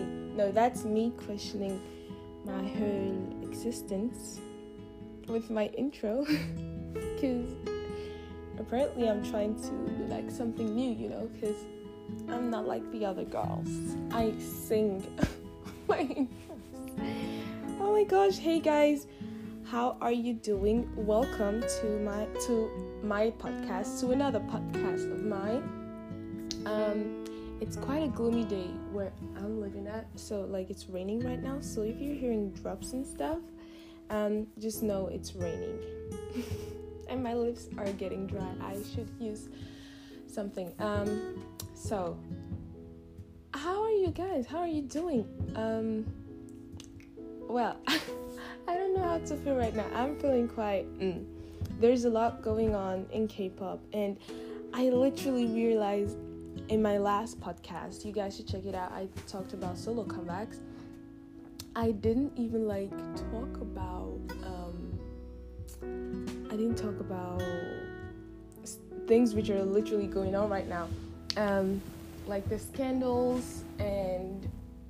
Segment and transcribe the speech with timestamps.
[0.00, 1.80] no, that's me questioning
[2.44, 4.40] my whole existence
[5.28, 6.24] with my intro
[6.94, 7.54] because
[8.58, 11.56] apparently I'm trying to do like something new, you know, because
[12.28, 13.68] I'm not like the other girls.
[14.12, 15.04] I sing
[15.88, 16.28] my intros.
[17.80, 19.06] Oh my gosh, hey guys,
[19.64, 20.90] how are you doing?
[20.96, 25.62] Welcome to my to my podcast, to another podcast of mine.
[26.66, 27.21] Um
[27.62, 31.58] it's quite a gloomy day where I'm living at, so like it's raining right now.
[31.60, 33.38] So if you're hearing drops and stuff,
[34.10, 35.78] um, just know it's raining.
[37.08, 38.52] and my lips are getting dry.
[38.60, 39.48] I should use
[40.26, 40.74] something.
[40.80, 41.40] Um,
[41.72, 42.18] so
[43.54, 44.44] how are you guys?
[44.44, 45.24] How are you doing?
[45.54, 46.04] Um,
[47.48, 49.86] well, I don't know how to feel right now.
[49.94, 50.92] I'm feeling quite.
[50.98, 51.26] Mm.
[51.78, 54.18] There's a lot going on in K-pop, and
[54.74, 56.16] I literally realized
[56.68, 58.92] in my last podcast, you guys should check it out.
[58.92, 60.58] I talked about solo comebacks.
[61.74, 62.90] I didn't even like
[63.30, 64.18] talk about.
[64.44, 64.98] Um,
[66.50, 67.42] I didn't talk about
[69.06, 70.88] things which are literally going on right now,
[71.36, 71.80] um,
[72.26, 74.48] like the scandals and.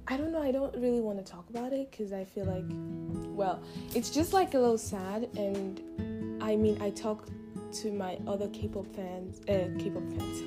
[0.08, 0.42] I don't know.
[0.42, 2.64] I don't really want to talk about it because I feel like,
[3.34, 3.62] well,
[3.94, 5.28] it's just like a little sad.
[5.36, 5.80] And
[6.42, 7.28] I mean, I talk
[7.72, 10.42] to my other K-pop fans, uh, K-pop fans,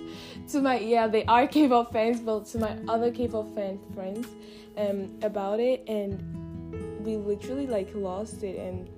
[0.52, 4.28] to my yeah, they are K-pop fans, but to my other K-pop fan friends,
[4.78, 6.20] um, about it, and
[7.06, 8.90] we literally like lost it, and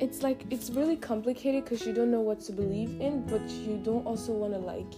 [0.00, 3.80] it's like it's really complicated because you don't know what to believe in, but you
[3.84, 4.92] don't also want to like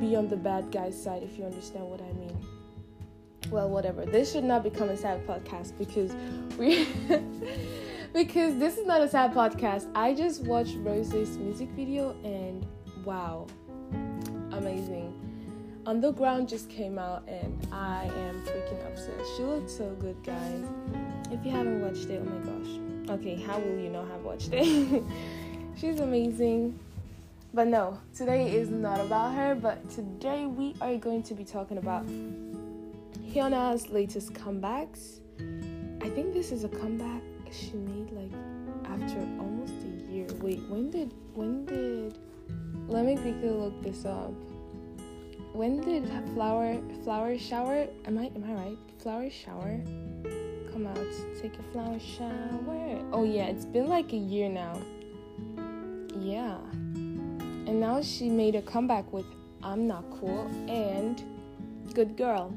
[0.00, 2.36] be on the bad guy's side if you understand what I mean.
[3.50, 4.06] Well, whatever.
[4.06, 6.12] This should not become a sad podcast because
[6.56, 6.86] we.
[8.12, 9.88] because this is not a sad podcast.
[9.94, 12.66] I just watched Rose's music video and
[13.04, 13.46] wow,
[14.52, 15.18] amazing.
[15.86, 19.36] Underground just came out and I am freaking obsessed.
[19.36, 20.64] She looks so good, guys.
[21.30, 23.18] If you haven't watched it, oh my gosh.
[23.18, 25.02] Okay, how will you know I've watched it?
[25.76, 26.78] She's amazing.
[27.54, 31.78] But no, today is not about her, but today we are going to be talking
[31.78, 32.06] about
[33.26, 35.20] Hyuna's latest comebacks.
[36.00, 38.32] I think this is a comeback she made like
[38.86, 40.26] after almost a year.
[40.40, 42.18] Wait, when did when did
[42.88, 44.32] let me quickly look this up.
[45.52, 48.78] When did flower flower shower am I am I right?
[48.98, 49.80] Flower shower
[50.72, 50.96] come out.
[51.40, 52.98] Take a flower shower.
[53.12, 54.80] Oh yeah, it's been like a year now.
[56.18, 56.56] Yeah.
[56.74, 59.26] And now she made a comeback with
[59.62, 61.22] I'm Not Cool and
[61.94, 62.54] Good Girl.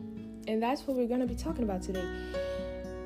[0.48, 2.06] And that's what we're gonna be talking about today.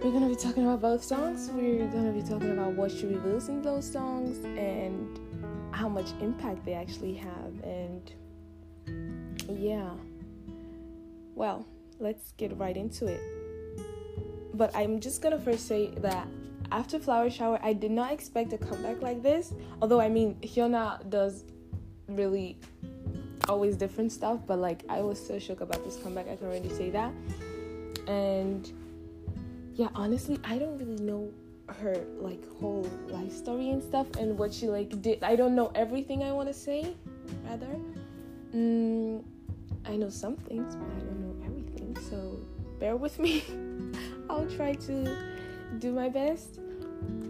[0.01, 1.49] We're gonna be talking about both songs.
[1.51, 5.19] We're gonna be talking about what she reveals in those songs and
[5.71, 7.53] how much impact they actually have.
[7.63, 8.09] And
[9.49, 9.91] yeah,
[11.35, 11.67] well,
[11.99, 13.19] let's get right into it.
[14.53, 16.27] But I'm just gonna first say that
[16.71, 19.53] after Flower Shower, I did not expect a comeback like this.
[19.81, 21.43] Although, I mean, Hyuna does
[22.07, 22.57] really
[23.49, 26.69] always different stuff, but like, I was so shook about this comeback, I can already
[26.69, 27.11] say that.
[28.07, 28.71] And
[29.79, 31.31] yeah, honestly, I don't really know
[31.67, 35.23] her like whole life story and stuff and what she like did.
[35.23, 36.93] I don't know everything I want to say,
[37.47, 37.79] rather.
[38.53, 39.23] Mm,
[39.85, 41.95] I know some things, but I don't know everything.
[42.09, 42.41] So
[42.77, 43.41] bear with me.
[44.29, 45.15] I'll try to
[45.77, 46.57] do my best.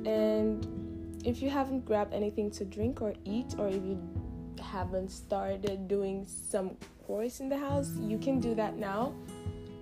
[0.08, 0.66] And
[1.24, 4.02] if you haven't grabbed anything to drink or eat, or if you
[4.60, 9.14] haven't started doing some chores in the house, you can do that now.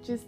[0.04, 0.26] Just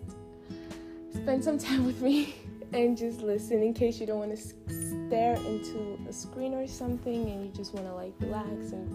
[1.23, 2.33] spend some time with me
[2.73, 7.29] and just listen in case you don't want to stare into a screen or something
[7.29, 8.89] and you just want to like relax and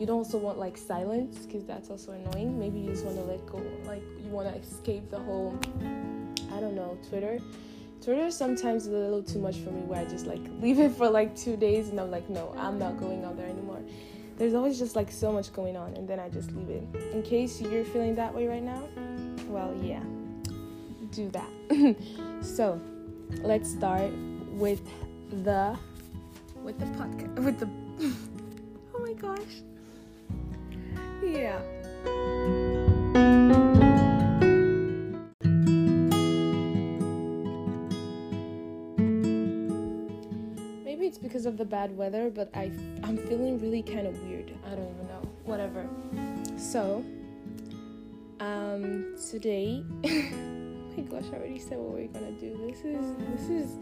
[0.00, 2.58] you don't also want like silence because that's also annoying.
[2.58, 5.58] Maybe you just want to let go like you want to escape the whole
[6.52, 7.38] i don't know twitter.
[8.02, 10.80] Twitter is sometimes is a little too much for me where i just like leave
[10.80, 13.80] it for like two days and i'm like no i'm not going on there anymore.
[14.38, 16.84] There's always just like so much going on and then i just leave it.
[17.12, 18.82] In case you're feeling that way right now
[19.48, 20.02] well yeah
[21.10, 21.59] do that.
[22.40, 22.80] so
[23.42, 24.10] let's start
[24.52, 24.82] with
[25.44, 25.78] the
[26.64, 27.68] with the podcast with the
[28.94, 29.62] oh my gosh.
[31.22, 31.60] Yeah.
[40.84, 42.72] Maybe it's because of the bad weather, but I
[43.04, 44.52] I'm feeling really kind of weird.
[44.66, 45.22] I don't even know.
[45.44, 45.88] Whatever.
[46.56, 47.04] So,
[48.40, 49.84] um today
[50.96, 52.58] my gosh, I already said what we're gonna do.
[52.66, 53.78] This is this is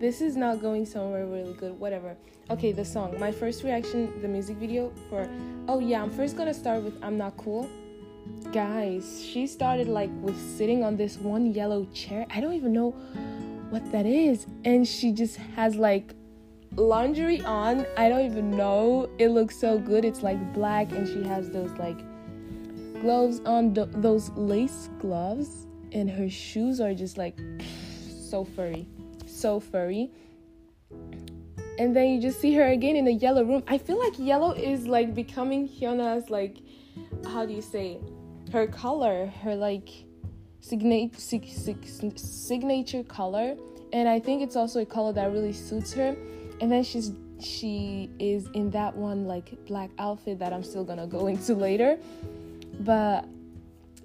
[0.00, 1.78] this is not going somewhere really good.
[1.78, 2.16] Whatever.
[2.50, 3.18] Okay, the song.
[3.18, 5.28] My first reaction, the music video for
[5.68, 7.68] oh yeah, I'm first gonna start with I'm Not Cool.
[8.52, 12.26] guys, she started like with sitting on this one yellow chair.
[12.30, 12.90] I don't even know
[13.70, 14.46] what that is.
[14.64, 16.14] And she just has like
[16.76, 17.86] lingerie on.
[17.96, 19.08] I don't even know.
[19.18, 20.04] It looks so good.
[20.04, 21.98] It's like black and she has those like
[23.00, 25.66] gloves on, th- those lace gloves.
[25.92, 27.38] And her shoes are just like
[28.30, 28.86] so furry.
[29.26, 30.10] So furry.
[31.78, 33.62] And then you just see her again in the yellow room.
[33.66, 36.58] I feel like yellow is like becoming Hyuna's like
[37.26, 37.98] how do you say
[38.52, 39.88] her color, her like
[40.60, 41.16] signature
[42.16, 43.56] signature color,
[43.92, 46.16] and I think it's also a color that really suits her.
[46.60, 51.06] And then she's she is in that one like black outfit that I'm still gonna
[51.06, 51.98] go into later.
[52.80, 53.26] But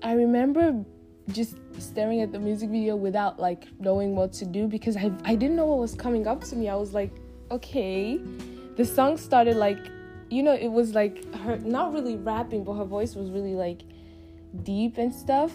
[0.02, 0.86] I remember
[1.32, 5.36] just staring at the music video without like knowing what to do because I I
[5.36, 6.70] didn't know what was coming up to me.
[6.70, 7.12] I was like,
[7.52, 8.20] okay.
[8.76, 9.80] The song started like
[10.30, 13.82] you know, it was like her not really rapping, but her voice was really like
[14.64, 15.52] deep and stuff.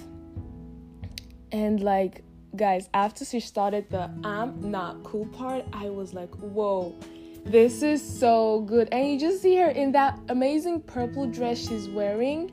[1.50, 2.24] And like,
[2.56, 6.94] guys, after she started the I'm not cool part, I was like, whoa,
[7.44, 8.88] this is so good.
[8.92, 12.52] And you just see her in that amazing purple dress she's wearing.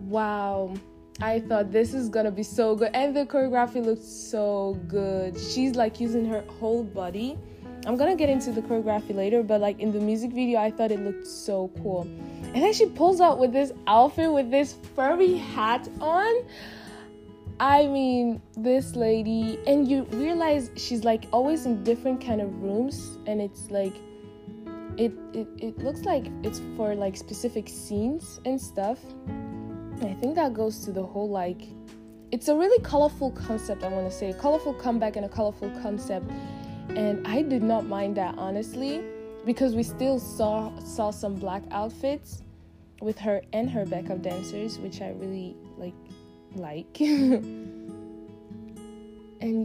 [0.00, 0.74] Wow.
[1.22, 2.90] I thought this is gonna be so good.
[2.94, 5.38] And the choreography looked so good.
[5.38, 7.38] She's like using her whole body.
[7.86, 10.90] I'm gonna get into the choreography later, but like in the music video, I thought
[10.90, 12.02] it looked so cool.
[12.02, 16.34] And then she pulls out with this outfit with this furry hat on.
[17.58, 23.18] I mean, this lady, and you realize she's like always in different kind of rooms,
[23.26, 23.94] and it's like,
[24.96, 28.98] it it, it looks like it's for like specific scenes and stuff.
[30.02, 31.62] I think that goes to the whole like,
[32.32, 33.82] it's a really colorful concept.
[33.82, 36.30] I want to say a colorful comeback and a colorful concept,
[36.90, 39.02] and I did not mind that honestly
[39.44, 42.42] because we still saw saw some black outfits
[43.00, 45.94] with her and her backup dancers, which I really like
[46.54, 47.00] like.
[47.00, 47.96] and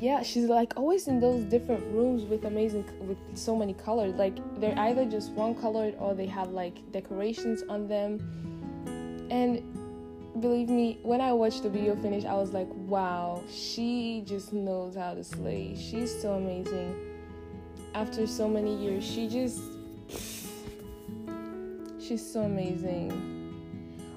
[0.01, 4.15] yeah, she's like always in those different rooms with amazing with so many colors.
[4.15, 8.19] Like they're either just one colored or they have like decorations on them.
[9.29, 9.61] And
[10.39, 14.95] believe me, when I watched the video finish, I was like, wow, she just knows
[14.95, 15.75] how to slay.
[15.75, 16.95] She's so amazing
[17.93, 19.05] after so many years.
[19.05, 19.61] She just
[21.99, 23.33] she's so amazing.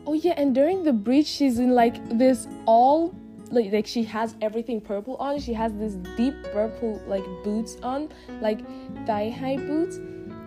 [0.06, 3.14] Oh yeah, and during the bridge she's in like this all
[3.50, 5.38] like like she has everything purple on.
[5.38, 8.08] She has this deep purple like boots on,
[8.40, 8.60] like
[9.06, 9.96] thigh high boots.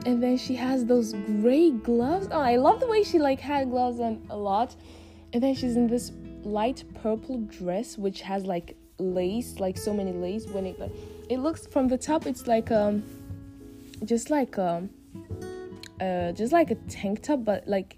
[0.03, 2.27] And then she has those gray gloves.
[2.31, 4.75] Oh, I love the way she like had gloves on a lot.
[5.33, 6.11] And then she's in this
[6.43, 10.91] light purple dress which has like lace, like so many lace when it like
[11.29, 13.03] it looks from the top it's like um
[14.03, 14.89] just like um
[16.01, 17.97] uh just like a tank top but like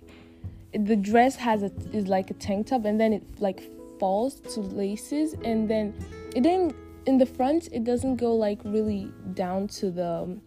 [0.74, 3.64] the dress has a is like a tank top and then it like
[4.00, 5.94] falls to laces and then
[6.36, 6.74] it then
[7.06, 10.40] in the front it doesn't go like really down to the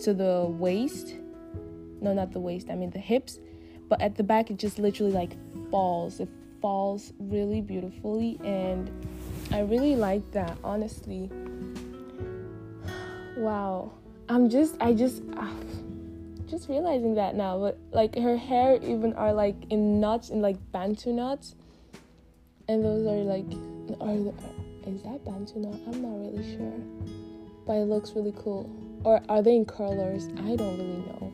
[0.00, 1.16] to the waist.
[2.00, 3.38] No not the waist i mean the hips.
[3.88, 5.36] But at the back it just literally like
[5.74, 6.28] falls it
[6.62, 8.90] falls really beautifully and
[9.50, 11.28] i really like that honestly
[13.36, 13.90] wow
[14.28, 15.50] I'm just I just uh,
[16.48, 17.58] just realizing that now.
[17.58, 21.54] But like her hair even are like in knots in like bantu knots,
[22.68, 23.44] and those are like
[24.00, 24.14] are
[24.90, 25.78] is that bantu knot?
[25.86, 26.72] I'm not really sure,
[27.66, 28.70] but it looks really cool.
[29.04, 30.28] Or are they in curlers?
[30.38, 31.32] I don't really know.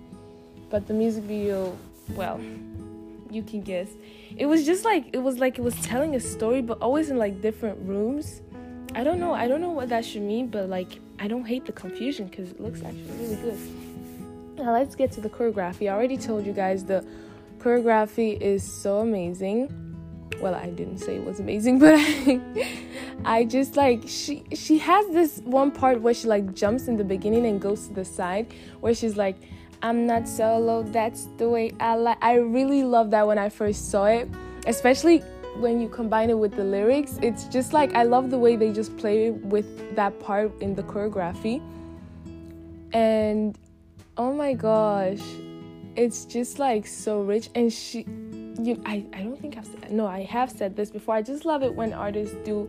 [0.69, 1.77] But the music video,
[2.11, 2.41] well,
[3.31, 3.89] you can guess.
[4.37, 7.19] It was just like it was like it was telling a story, but always in
[7.19, 8.43] like different rooms.
[8.95, 9.33] I don't know.
[9.33, 12.51] I don't know what that should mean, but like I don't hate the confusion because
[12.51, 13.59] it looks actually really good.
[14.57, 15.91] Now let's get to the choreography.
[15.91, 17.05] I already told you guys the
[17.59, 19.77] choreography is so amazing.
[20.41, 22.41] Well, I didn't say it was amazing, but I,
[23.25, 27.05] I just like she she has this one part where she like jumps in the
[27.05, 29.37] beginning and goes to the side where she's like
[29.83, 32.19] I'm not solo, that's the way I like.
[32.21, 34.29] I really love that when I first saw it,
[34.67, 35.21] especially
[35.57, 38.73] when you combine it with the lyrics, it's just like I love the way they
[38.73, 41.63] just play with that part in the choreography.
[42.93, 43.59] And
[44.19, 45.23] oh my gosh,
[45.97, 47.49] it's just like so rich.
[47.55, 48.05] And she,
[48.61, 51.15] you, I, I don't think I've said, no, I have said this before.
[51.15, 52.69] I just love it when artists do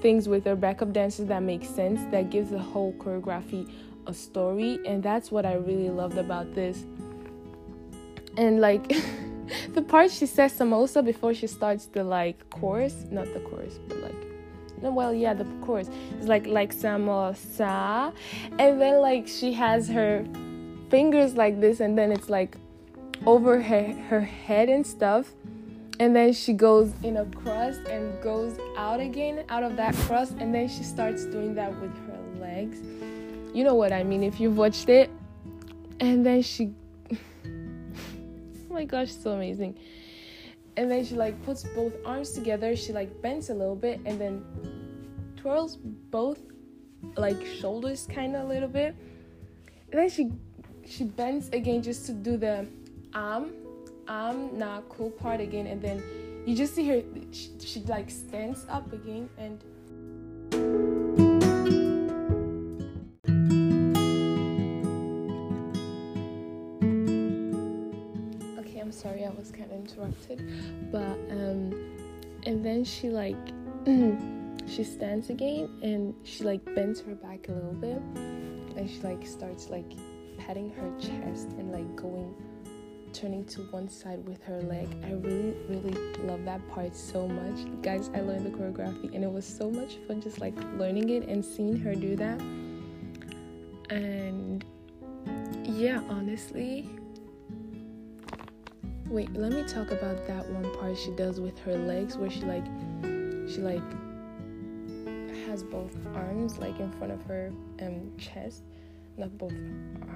[0.00, 3.70] things with their backup dancers that make sense, that gives the whole choreography
[4.06, 4.78] a story.
[4.86, 6.84] And that's what I really loved about this.
[8.36, 8.88] And like,
[9.74, 13.98] the part she says samosa before she starts the like chorus, not the chorus, but
[13.98, 14.14] like
[14.82, 15.90] no, well, yeah, the chorus.
[16.16, 18.14] It's like like samosa,
[18.58, 20.24] and then like she has her
[20.88, 22.56] fingers like this, and then it's like
[23.26, 25.34] over her her head and stuff,
[26.00, 30.32] and then she goes in a crust and goes out again out of that crust
[30.40, 32.78] and then she starts doing that with her legs
[33.52, 35.10] you know what i mean if you've watched it.
[36.00, 36.72] And then she
[37.12, 37.18] oh
[38.70, 39.76] my gosh so amazing.
[40.76, 42.74] And then she like puts both arms together.
[42.74, 44.44] She like bends a little bit and then
[45.36, 46.38] twirls both
[47.16, 48.94] like shoulders kind of a little bit.
[49.92, 50.32] And then she
[50.86, 52.66] she bends again just to do the
[53.12, 53.52] arm
[54.08, 55.66] arm not cool part again.
[55.66, 56.02] And then
[56.46, 59.62] you just see her she, she like stands up again and
[69.30, 71.72] i was kind of interrupted but um
[72.46, 73.36] and then she like
[74.66, 78.00] she stands again and she like bends her back a little bit
[78.76, 79.92] and she like starts like
[80.38, 82.34] patting her chest and like going
[83.12, 84.88] turning to one side with her leg.
[85.04, 87.66] I really, really love that part so much.
[87.82, 91.28] Guys, I learned the choreography and it was so much fun just like learning it
[91.28, 92.40] and seeing her do that.
[93.90, 94.64] And
[95.64, 96.88] yeah, honestly,
[99.10, 102.42] wait, let me talk about that one part she does with her legs where she
[102.42, 102.64] like,
[103.50, 103.82] she like
[105.46, 107.52] has both arms like in front of her
[107.82, 108.62] um chest.
[109.16, 109.52] Not both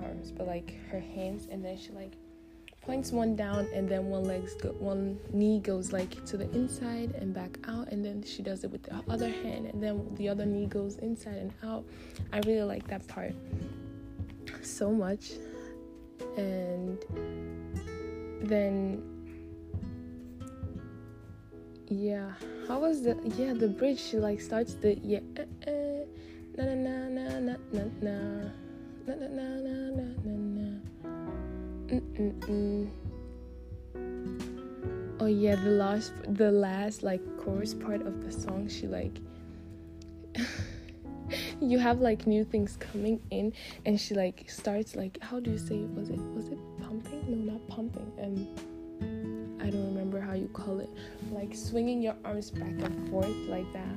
[0.00, 1.48] arms but like her hands.
[1.50, 2.12] And then she like
[2.82, 7.16] points one down and then one legs go, one knee goes like to the inside
[7.16, 7.88] and back out.
[7.90, 10.98] And then she does it with the other hand and then the other knee goes
[10.98, 11.84] inside and out.
[12.32, 13.34] I really like that part
[14.62, 15.32] so much.
[16.36, 16.98] And
[18.42, 19.02] then
[21.88, 22.32] yeah
[22.66, 26.04] how was the yeah the bridge she like starts the yeah uh, uh,
[26.56, 28.14] na na na na na na
[29.06, 30.74] na na na na na na na
[35.20, 39.18] oh yeah the last the last like chorus part of the song she like
[41.60, 43.52] you have like new things coming in
[43.86, 46.58] and she like starts like how do you say was it was it
[47.74, 48.46] pumping and
[49.60, 50.90] I don't remember how you call it,
[51.32, 53.96] like swinging your arms back and forth like that.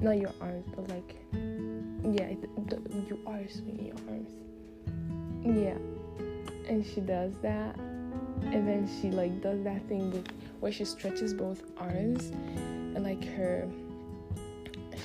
[0.00, 2.34] Not your arms, but like, yeah,
[2.66, 4.30] the, the, you are swinging your arms.
[5.44, 5.76] Yeah,
[6.68, 10.26] and she does that, and then she like does that thing with
[10.60, 13.68] where she stretches both arms, and like her,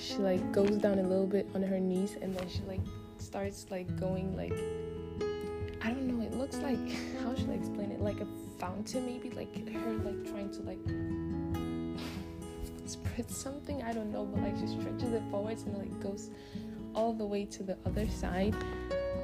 [0.02, 2.82] she like goes down a little bit on her knees, and then she like
[3.18, 4.58] starts like going like
[5.86, 6.25] I don't know.
[6.25, 6.80] It looks like
[7.24, 8.01] how should I explain it?
[8.01, 8.27] Like a
[8.58, 10.80] fountain, maybe like her like trying to like
[12.88, 13.84] spread something.
[13.84, 16.32] I don't know, but like she stretches it forwards and like goes
[16.96, 18.56] all the way to the other side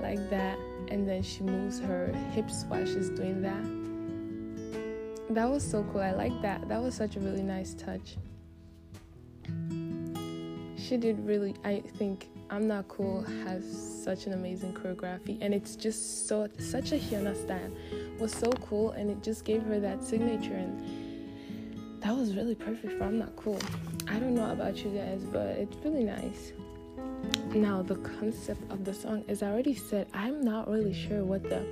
[0.02, 0.58] like that,
[0.90, 3.82] and then she moves her hips while she's doing that.
[5.34, 6.02] That was so cool.
[6.02, 6.68] I like that.
[6.68, 8.18] That was such a really nice touch.
[10.78, 11.56] She did really.
[11.64, 13.64] I think I'm Not Cool has
[14.04, 17.72] such an amazing choreography and it's just so such a Hyuna style
[18.20, 22.98] was so cool and it just gave her that signature and that was really perfect
[22.98, 23.58] for I'm Not Cool.
[24.10, 26.52] I don't know about you guys but it's really nice.
[27.54, 31.44] Now the concept of the song as I already said I'm not really sure what
[31.44, 31.66] the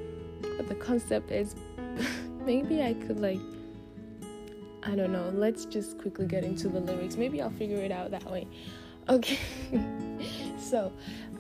[0.56, 1.56] what the concept is.
[2.46, 3.42] Maybe I could like
[4.84, 5.30] I don't know.
[5.36, 7.18] Let's just quickly get into the lyrics.
[7.18, 8.48] Maybe I'll figure it out that way.
[9.10, 9.40] Okay.
[10.70, 10.92] so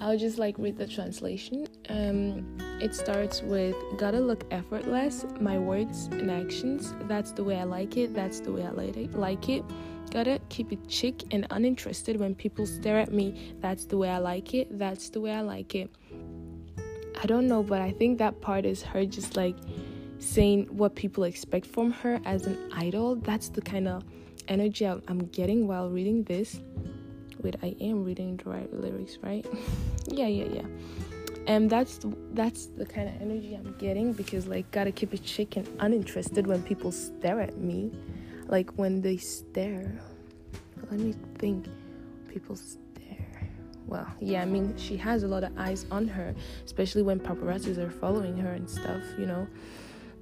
[0.01, 1.67] I'll just like read the translation.
[1.89, 6.93] Um, it starts with gotta look effortless, my words and actions.
[7.03, 9.13] That's the way I like it, that's the way I like it.
[9.13, 9.63] Like it.
[10.11, 13.53] Gotta keep it chic and uninterested when people stare at me.
[13.59, 15.91] That's the way I like it, that's the way I like it.
[17.21, 19.55] I don't know, but I think that part is her just like
[20.17, 23.15] saying what people expect from her as an idol.
[23.15, 24.03] That's the kind of
[24.47, 26.59] energy I'm getting while reading this
[27.39, 29.45] wait i am reading the right lyrics right?
[30.07, 30.65] Yeah yeah yeah.
[31.47, 35.25] And that's the, that's the kind of energy i'm getting because like gotta keep it
[35.25, 37.91] chic and uninterested when people stare at me.
[38.47, 39.99] Like when they stare
[40.89, 41.67] let me think.
[42.27, 43.49] People stare.
[43.87, 46.33] Well yeah i mean she has a lot of eyes on her
[46.65, 49.47] especially when paparazzis are following her and stuff you know?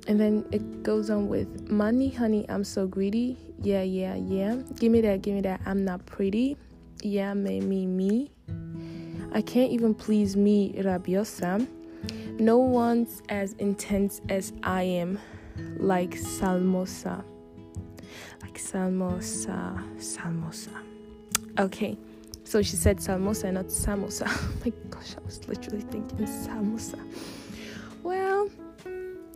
[0.07, 3.38] And then it goes on with money honey i'm so greedy.
[3.62, 4.55] Yeah yeah yeah.
[4.79, 5.62] Give me that give me that.
[5.65, 6.57] I'm not pretty
[7.01, 8.32] yeah, me, me, me.
[9.34, 11.68] I can't even please me, rabiosa.
[12.39, 15.20] No one's as intense as I am,
[15.77, 17.24] like salmosa.
[18.42, 20.84] Like salmosa, salmosa.
[21.60, 21.98] Okay,
[22.44, 24.25] so she said salmosa, not samosa.
[24.27, 27.00] oh my gosh, I was literally thinking samosa.
[28.04, 28.50] Well,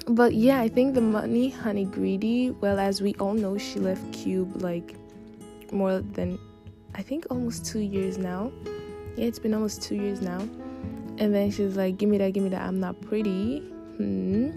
[0.07, 2.51] but yeah, I think the money honey greedy.
[2.51, 4.95] Well, as we all know, she left Cube like
[5.71, 6.37] more than
[6.95, 8.51] I think almost two years now.
[9.15, 10.39] Yeah, it's been almost two years now.
[11.17, 12.61] And then she's like, "Give me that, give me that.
[12.61, 13.59] I'm not pretty.
[13.97, 14.49] Hmm.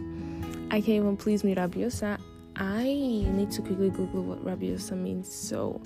[0.71, 2.19] I can't even please me, rabiosa.
[2.57, 5.33] I need to quickly Google what rabiosa means.
[5.33, 5.81] So,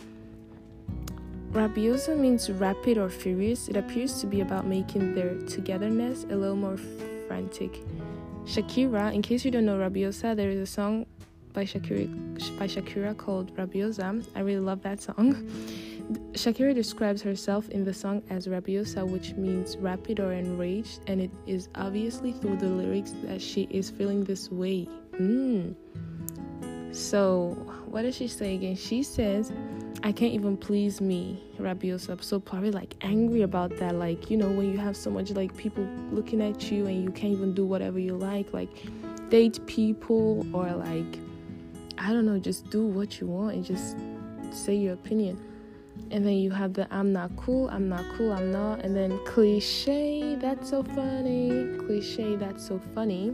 [1.52, 3.68] rabiosa means rapid or furious.
[3.68, 6.76] It appears to be about making their togetherness a little more
[7.26, 7.80] frantic.
[8.44, 11.04] Shakira, in case you don't know Rabiosa, there is a song
[11.52, 12.08] by Shakira
[12.58, 14.26] by Shakira called Rabiosa.
[14.34, 15.50] I really love that song.
[16.32, 21.30] Shakira describes herself in the song as Rabiosa, which means rapid or enraged, and it
[21.46, 24.88] is obviously through the lyrics that she is feeling this way.
[25.12, 25.74] Mm.
[26.92, 27.50] So,
[27.86, 28.76] what does she say again?
[28.76, 29.52] She says,
[30.02, 32.22] I can't even please me, Rabiosa.
[32.22, 33.96] So probably like angry about that.
[33.96, 37.10] Like, you know, when you have so much like people looking at you and you
[37.10, 38.70] can't even do whatever you like, like
[39.28, 41.18] date people or like
[41.98, 43.96] I don't know, just do what you want and just
[44.52, 45.38] say your opinion.
[46.10, 48.80] And then you have the I'm not cool, I'm not cool, I'm not.
[48.80, 51.76] And then cliche, that's so funny.
[51.78, 53.28] Cliche, that's so funny.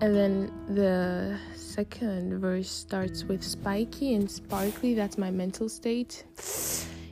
[0.00, 4.94] And then the second verse starts with spiky and sparkly.
[4.94, 6.24] That's my mental state.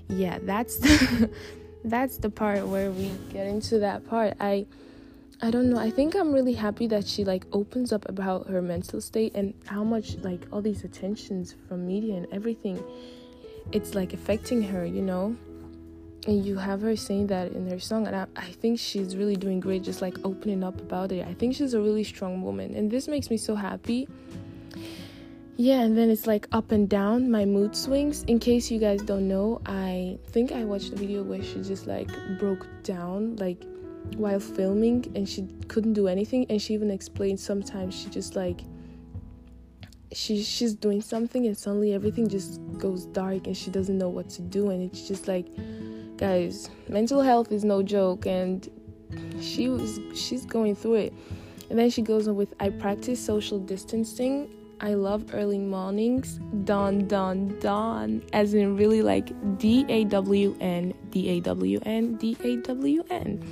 [0.08, 1.30] Yeah, that's the,
[1.84, 4.34] that's the part where we get into that part.
[4.40, 4.66] I
[5.44, 5.78] I don't know.
[5.78, 9.54] I think I'm really happy that she like opens up about her mental state and
[9.66, 12.80] how much like all these attentions from media and everything
[13.72, 15.36] it's like affecting her, you know?
[16.26, 19.34] And you have her saying that in her song and I, I think she's really
[19.34, 21.26] doing great just like opening up about it.
[21.26, 24.06] I think she's a really strong woman and this makes me so happy.
[25.56, 28.22] Yeah, and then it's like up and down my mood swings.
[28.24, 31.86] In case you guys don't know, I think I watched a video where she just
[31.86, 33.62] like broke down like
[34.16, 38.60] while filming and she couldn't do anything and she even explained sometimes she just like
[40.12, 44.28] she she's doing something and suddenly everything just goes dark and she doesn't know what
[44.28, 45.46] to do and it's just like
[46.16, 48.68] guys mental health is no joke and
[49.40, 51.12] she was she's going through it.
[51.70, 54.48] And then she goes on with i practice social distancing.
[54.80, 56.40] I love early mornings.
[56.64, 63.42] Dawn dawn dawn as in really like d-a-w-n d-a-w-n d-a-w-n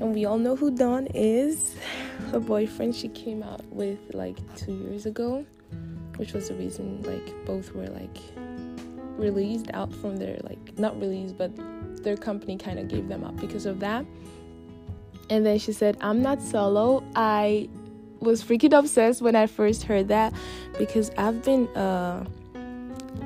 [0.00, 1.76] and we all know who Dawn is.
[2.30, 5.44] Her boyfriend she came out with like two years ago,
[6.16, 8.18] which was the reason like both were like
[9.16, 11.50] released out from their like not released but
[12.02, 14.04] their company kind of gave them up because of that.
[15.28, 17.04] And then she said, I'm not solo.
[17.14, 17.68] I
[18.20, 20.34] was freaking obsessed when I first heard that
[20.78, 22.24] because I've been uh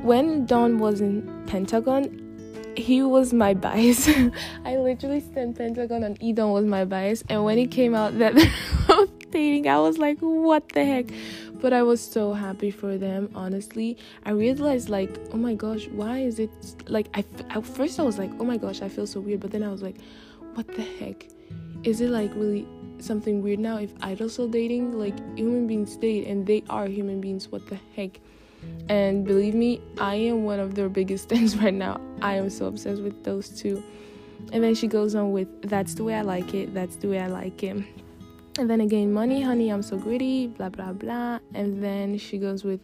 [0.02, 2.23] when Dawn was in Pentagon,
[2.76, 4.08] he was my bias.
[4.64, 7.22] I literally sent Pentagon and E'Dawn was my bias.
[7.28, 8.34] And when it came out that
[9.30, 11.06] dating, I was like, what the heck?
[11.60, 13.96] But I was so happy for them, honestly.
[14.26, 16.50] I realized, like, oh my gosh, why is it
[16.88, 19.40] like I at first I was like, oh my gosh, I feel so weird.
[19.40, 19.96] But then I was like,
[20.54, 21.26] what the heck?
[21.84, 22.66] Is it like really
[22.98, 24.98] something weird now if idols are dating?
[24.98, 27.48] Like, human beings date and they are human beings.
[27.48, 28.20] What the heck?
[28.88, 32.00] And believe me, I am one of their biggest fans right now.
[32.22, 33.83] I am so obsessed with those two.
[34.53, 37.18] And then she goes on with, That's the way I like it, that's the way
[37.18, 37.83] I like it.
[38.57, 41.40] And then again, money, honey, I'm so greedy, blah blah blah.
[41.55, 42.81] And then she goes with,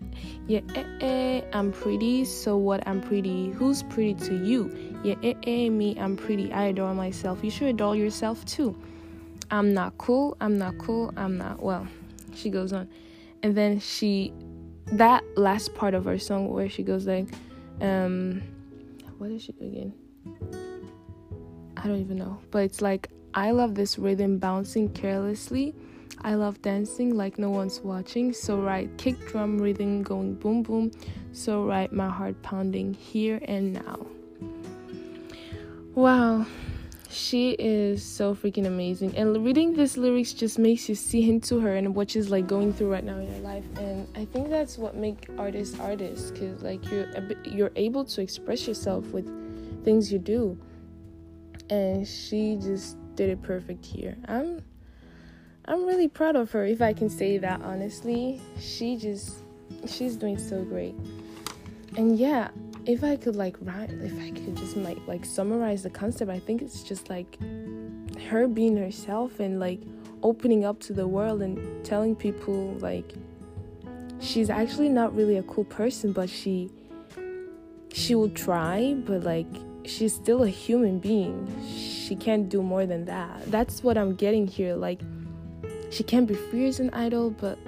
[0.48, 2.86] Yeah, eh, eh, I'm pretty, so what?
[2.88, 3.50] I'm pretty.
[3.50, 4.98] Who's pretty to you?
[5.04, 6.52] Yeah, eh, eh, me, I'm pretty.
[6.52, 7.44] I adore myself.
[7.44, 8.76] You should adore yourself too.
[9.52, 11.62] I'm not cool, I'm not cool, I'm not.
[11.62, 11.86] Well,
[12.34, 12.88] she goes on.
[13.42, 14.32] And then she
[14.92, 17.28] that last part of her song where she goes like,
[17.80, 18.42] um,
[19.18, 19.94] what is she again?
[21.76, 25.74] I don't even know, but it's like I love this rhythm bouncing carelessly.
[26.22, 28.32] I love dancing like no one's watching.
[28.32, 30.90] So right, kick drum rhythm going boom boom.
[31.32, 34.06] So right, my heart pounding here and now.
[35.94, 36.46] Wow
[37.10, 39.16] she is so freaking amazing.
[39.16, 42.72] And reading these lyrics just makes you see into her and what she's like going
[42.72, 43.64] through right now in her life.
[43.78, 47.08] And i think that's what make artists artists because like you're
[47.44, 49.26] you're able to express yourself with
[49.84, 50.58] things you do.
[51.68, 54.16] And she just did it perfect here.
[54.28, 54.62] I'm
[55.66, 58.40] i'm really proud of her if i can say that honestly.
[58.60, 59.38] She just
[59.86, 60.94] she's doing so great.
[61.96, 62.50] And yeah
[62.86, 66.38] if I could like write, if I could just like like summarize the concept, I
[66.38, 67.38] think it's just like
[68.28, 69.80] her being herself and like
[70.22, 73.14] opening up to the world and telling people like
[74.20, 76.70] she's actually not really a cool person, but she
[77.92, 79.48] she will try, but like
[79.84, 81.46] she's still a human being.
[81.74, 83.50] She can't do more than that.
[83.50, 84.74] That's what I'm getting here.
[84.74, 85.00] Like
[85.90, 87.58] she can't be fierce and idle, but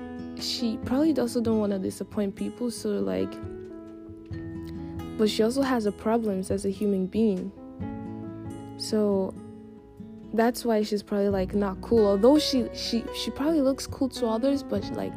[0.40, 2.70] she probably also don't want to disappoint people.
[2.70, 3.32] So like,
[5.18, 7.52] but she also has her problems as a human being.
[8.78, 9.34] So
[10.34, 12.06] that's why she's probably like not cool.
[12.06, 15.12] Although she she she probably looks cool to others, but like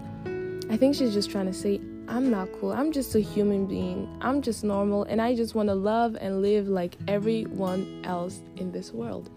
[0.70, 2.72] I think she's just trying to say I'm not cool.
[2.72, 4.16] I'm just a human being.
[4.22, 8.72] I'm just normal and I just want to love and live like everyone else in
[8.72, 9.30] this world.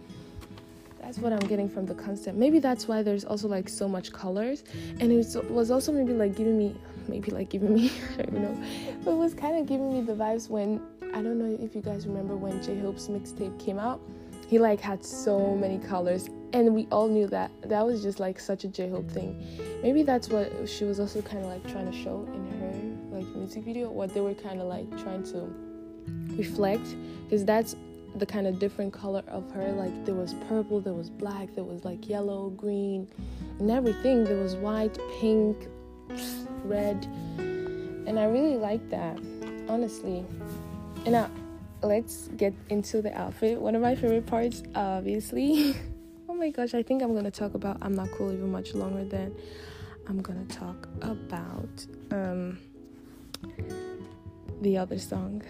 [1.00, 2.36] That's what I'm getting from the concept.
[2.36, 4.64] Maybe that's why there's also like so much colors
[5.00, 6.76] and it was also maybe like giving me
[7.08, 8.64] maybe like giving me I don't know.
[9.04, 10.80] But it was kind of giving me the vibes when
[11.14, 14.00] I don't know if you guys remember when J-Hope's mixtape came out.
[14.48, 18.40] He like had so many colors and we all knew that that was just like
[18.40, 19.36] such a J-Hope thing.
[19.82, 23.26] Maybe that's what she was also kind of like trying to show in her like
[23.36, 25.52] music video what they were kind of like trying to
[26.36, 27.76] reflect because that's
[28.16, 31.64] the kind of different color of her like there was purple there was black there
[31.64, 33.06] was like yellow green
[33.58, 35.68] and everything there was white pink
[36.64, 37.04] red.
[38.06, 39.18] And i really like that
[39.68, 40.24] honestly.
[41.04, 41.30] And now
[41.82, 43.60] let's get into the outfit.
[43.60, 45.74] One of my favorite parts obviously.
[46.30, 49.04] Oh my gosh i think i'm gonna talk about i'm not cool even much longer
[49.04, 49.34] than
[50.06, 52.58] i'm gonna talk about um
[54.60, 55.42] the other song.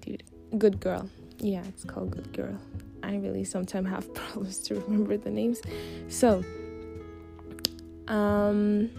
[0.00, 0.24] Dude
[0.58, 1.08] good girl.
[1.38, 2.58] Yeah it's called good girl.
[3.02, 5.60] I really sometimes have problems to remember the names.
[6.08, 6.42] So
[8.08, 8.90] um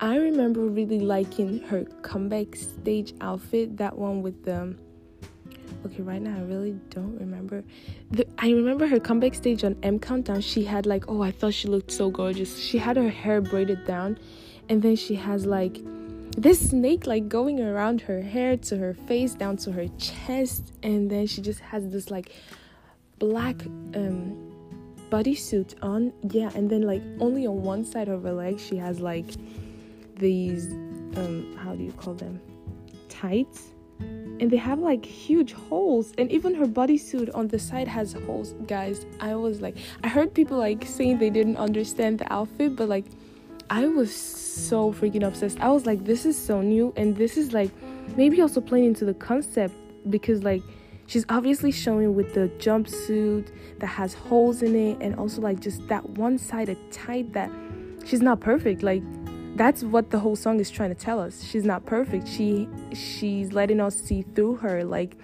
[0.00, 4.74] i remember really liking her comeback stage outfit that one with the
[5.84, 7.62] okay right now i really don't remember.
[8.10, 11.54] The, i remember her comeback stage on m countdown she had like oh i thought
[11.54, 12.58] she looked so gorgeous.
[12.58, 14.18] She had her hair braided down
[14.68, 15.78] and then she has like
[16.36, 21.10] this snake like going around her hair to her face down to her chest and
[21.10, 22.32] then she just has this like
[23.18, 23.56] black
[23.94, 24.46] um
[25.10, 26.12] bodysuit on.
[26.30, 29.26] Yeah and then like only on one side of her leg she has like
[30.20, 30.72] these
[31.16, 32.40] um how do you call them?
[33.08, 33.74] Tights.
[33.98, 36.12] And they have like huge holes.
[36.16, 38.54] And even her bodysuit on the side has holes.
[38.66, 42.88] Guys i was like i heard people like saying they didn't understand the outfit but
[42.88, 43.06] like
[43.70, 45.60] I was so freaking obsessed.
[45.60, 47.70] I was like, this is so new, and this is like
[48.16, 49.74] maybe also playing into the concept
[50.10, 50.60] because like
[51.06, 55.86] she's obviously showing with the jumpsuit that has holes in it, and also like just
[55.86, 57.48] that one sided tight that
[58.04, 58.82] she's not perfect.
[58.82, 59.04] Like
[59.56, 61.42] that's what the whole song is trying to tell us.
[61.42, 62.28] She's not perfect.
[62.28, 64.84] She she's letting us see through her.
[64.84, 65.16] Like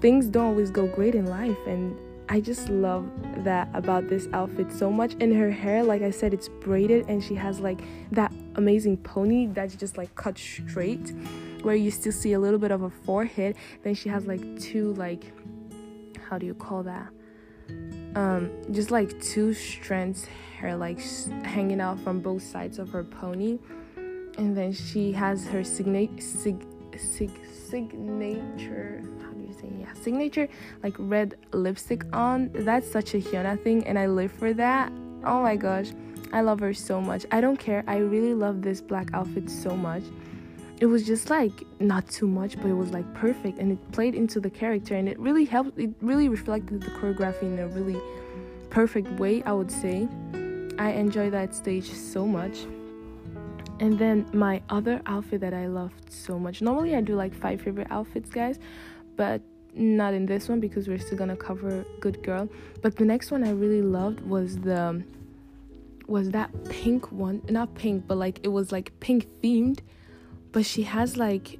[0.00, 1.96] things don't always go great in life, and
[2.28, 3.08] I just love
[3.44, 5.14] that about this outfit so much.
[5.20, 7.80] And her hair, like I said, it's braided and she has like
[8.12, 11.12] that amazing pony that's just like cut straight
[11.62, 13.56] where you still see a little bit of a forehead.
[13.82, 15.32] Then she has like two like
[16.28, 17.08] how do you call that?
[18.14, 20.26] Um just like two strands
[20.58, 21.00] hair like
[21.44, 23.58] hanging out from both sides of her pony.
[24.38, 30.48] And then she has her signature sig- sig- signature how do you say yeah signature
[30.82, 32.50] like red lipstick on.
[32.52, 34.92] That's such a hyuna thing and i live for that.
[35.24, 35.92] Oh my gosh.
[36.32, 37.24] I love her so much.
[37.30, 37.84] I don't care.
[37.86, 40.02] I really love this black outfit so much
[40.84, 44.14] it was just like not too much but it was like perfect and it played
[44.14, 47.98] into the character and it really helped it really reflected the choreography in a really
[48.68, 50.06] perfect way i would say.
[50.76, 52.66] I enjoy that stage so much.
[53.78, 57.62] And then my other outfit that i loved so much normally i do like five
[57.62, 58.58] favorite outfits guys
[59.16, 59.40] but
[59.72, 62.46] not in this one because we're still gonna cover good girl.
[62.82, 65.02] But the next one i really loved was the
[66.06, 69.78] was that pink one not pink but like it was like pink themed
[70.54, 71.58] but she has like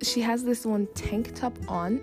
[0.00, 2.00] she has this one tank top on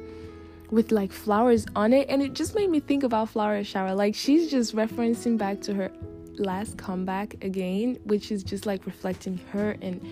[0.69, 4.13] with like flowers on it and it just made me think about flower shower like
[4.13, 5.91] she's just referencing back to her
[6.37, 10.05] last comeback again which is just like reflecting her and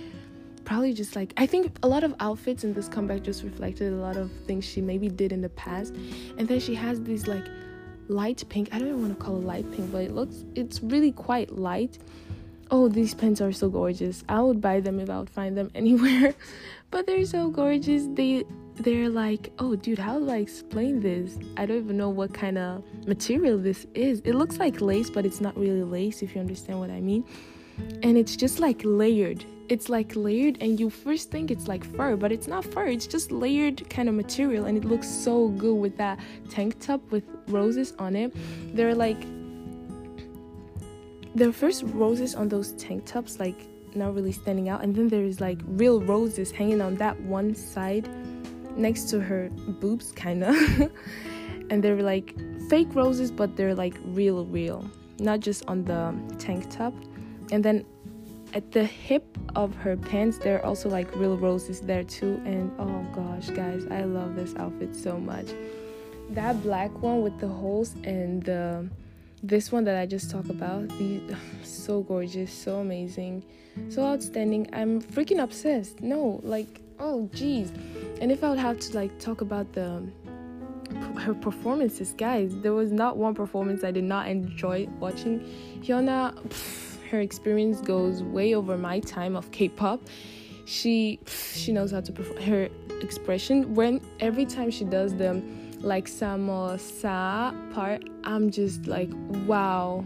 [0.70, 3.96] probably just like I think a lot of outfits in this comeback just reflected a
[3.96, 5.96] lot of things she maybe did in the past.
[6.38, 7.46] And then she has these like
[8.08, 8.70] light pink.
[8.72, 11.58] I don't even want to call it light pink, but it looks it's really quite
[11.58, 11.98] light.
[12.72, 14.24] Oh, these pens are so gorgeous.
[14.30, 16.36] I would buy them if I would find them anywhere.
[16.92, 18.08] but they're so gorgeous.
[18.14, 21.38] They they're like, oh dude, how do I explain this?
[21.58, 24.22] I don't even know what kind of material this is.
[24.24, 27.26] It looks like lace, but it's not really lace if you understand what I mean.
[28.04, 32.16] And it's just like layered it's like layered and you first think it's like fur
[32.16, 35.76] but it's not fur it's just layered kind of material and it looks so good
[35.76, 38.34] with that tank top with roses on it
[38.76, 39.18] they're like
[41.40, 45.42] the first roses on those tank tops like not really standing out and then there's
[45.42, 48.08] like real roses hanging on that one side
[48.78, 49.50] next to her
[49.82, 50.56] boobs kind of
[51.70, 52.36] and they're like
[52.70, 54.88] fake roses but they're like real real
[55.20, 56.94] not just on the tank top.
[57.52, 57.86] And then
[58.54, 62.42] at the hip of her pants, there are also like real roses there too.
[62.46, 65.48] And oh gosh, guys, I love this outfit so much.
[66.32, 68.90] That black one with the holes and the
[69.44, 71.22] this one that I just talked about, the
[71.64, 73.44] so gorgeous, so amazing,
[73.90, 74.70] so outstanding.
[74.74, 76.02] I'm freaking obsessed.
[76.02, 77.72] No, like oh geez.
[78.22, 80.04] And if I would have to like talk about the
[81.18, 85.40] her performances, guys, there was not one performance I did not enjoy watching.
[85.82, 90.02] Hyuna, pff, her experience goes way over my time of K-pop.
[90.66, 92.70] She pff, she knows how to perform her
[93.02, 95.42] expression when every time she does the
[95.82, 99.10] like samosa part, I'm just like
[99.46, 100.06] wow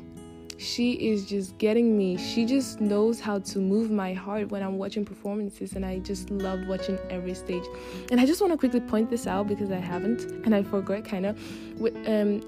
[0.64, 2.18] she is just getting me.
[2.18, 6.30] She just knows how to move my heart when I'm watching performances, and I just
[6.30, 7.64] love watching every stage.
[8.12, 11.04] And I just want to quickly point this out because I haven't, and I forgot
[11.06, 11.38] kind of.
[12.08, 12.42] Um,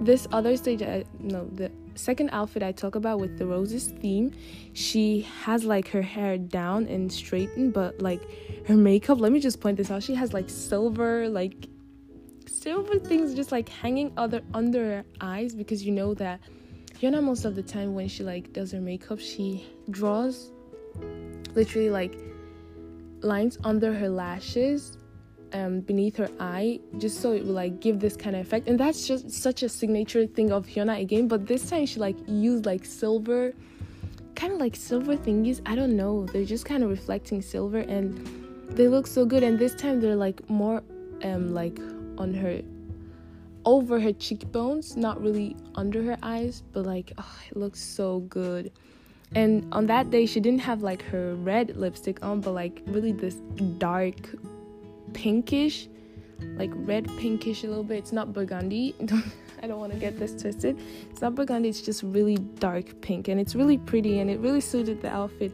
[0.00, 4.32] this other stage, I no the second outfit I talk about with the roses theme,
[4.72, 8.22] she has like her hair down and straightened, but like
[8.66, 9.20] her makeup.
[9.20, 10.02] Let me just point this out.
[10.02, 11.68] She has like silver like
[12.64, 16.40] silver things just like hanging other under her eyes because you know that
[16.98, 20.50] Hyuna most of the time when she like does her makeup, she draws
[21.54, 22.14] literally like
[23.20, 24.96] lines under her lashes
[25.52, 28.66] um, beneath her eye just so it will like give this kind of effect.
[28.66, 32.16] And that's just such a signature thing of Hyuna again but this time she like
[32.26, 33.52] used like silver
[34.36, 35.60] kind of like silver thingies.
[35.66, 36.24] I don't know.
[36.32, 38.26] They're just kind of reflecting silver and
[38.70, 39.42] they look so good.
[39.42, 40.82] And this time they're like more
[41.22, 41.78] um like
[42.18, 42.62] on her
[43.64, 48.70] over her cheekbones, not really under her eyes, but like oh, it looks so good.
[49.34, 53.12] And on that day, she didn't have like her red lipstick on, but like really
[53.12, 53.36] this
[53.78, 54.14] dark
[55.12, 55.88] pinkish,
[56.56, 57.98] like red pinkish a little bit.
[57.98, 58.94] It's not burgundy.
[59.62, 60.78] I don't want to get this twisted.
[61.10, 64.60] It's not burgundy, it's just really dark pink and it's really pretty and it really
[64.60, 65.52] suited the outfit.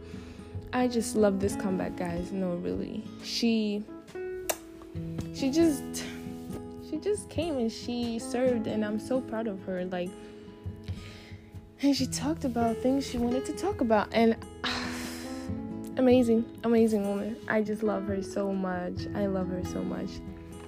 [0.73, 2.33] I just love this comeback, guys.
[2.33, 3.05] No, really.
[3.23, 3.85] She
[5.35, 6.05] she just
[6.91, 10.11] she just came and she served and i'm so proud of her like
[11.83, 14.37] and she talked about things she wanted to talk about and
[15.97, 17.37] amazing amazing woman.
[17.49, 19.07] I just love her so much.
[19.15, 20.11] I love her so much.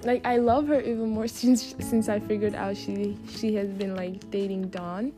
[0.03, 3.95] Like i love her even more since since i figured out she she has been
[3.95, 5.11] like dating dawn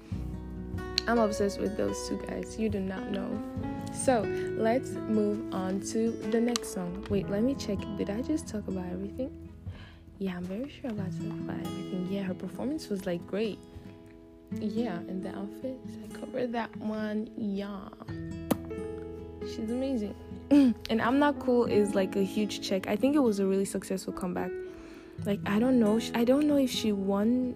[1.07, 2.57] i'm obsessed with those two guys.
[2.59, 3.29] You do not know.
[3.93, 4.21] So
[4.57, 7.05] let's move on to the next song.
[7.09, 7.77] Wait let me check.
[7.97, 9.44] Did i just talk about everything
[10.19, 12.07] yeah, I'm very sure about about everything.
[12.09, 13.59] Yeah, her performance was like great.
[14.59, 17.29] Yeah, and the outfits, I covered that one.
[17.37, 17.89] Yeah,
[19.41, 20.15] she's amazing.
[20.51, 22.87] and I'm not cool is like a huge check.
[22.87, 24.51] I think it was a really successful comeback.
[25.25, 27.55] Like I don't know, I don't know if she won,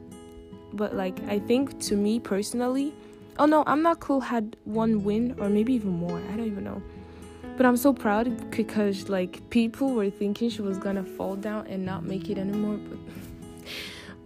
[0.74, 2.94] but like I think to me personally,
[3.38, 6.18] oh no, I'm not cool had one win or maybe even more.
[6.18, 6.82] I don't even know.
[7.60, 11.86] But I'm so proud because like people were thinking she was gonna fall down and
[11.86, 12.78] not make it anymore.
[12.78, 12.98] But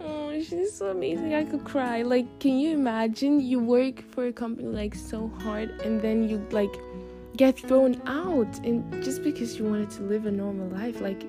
[0.06, 1.34] oh, she's so amazing.
[1.34, 2.02] I could cry.
[2.02, 6.46] Like, can you imagine you work for a company like so hard and then you
[6.52, 6.72] like
[7.36, 11.26] get thrown out and just because you wanted to live a normal life, like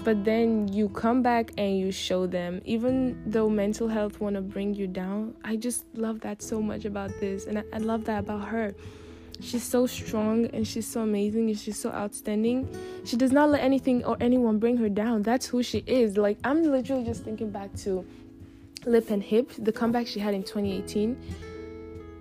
[0.00, 4.42] but then you come back and you show them even though mental health want to
[4.42, 8.04] bring you down i just love that so much about this and I, I love
[8.04, 8.74] that about her
[9.40, 12.68] She's so strong and she's so amazing and she's so outstanding.
[13.04, 15.22] She does not let anything or anyone bring her down.
[15.22, 16.16] That's who she is.
[16.16, 18.06] Like, I'm literally just thinking back to
[18.86, 21.20] Lip and Hip, the comeback she had in 2018.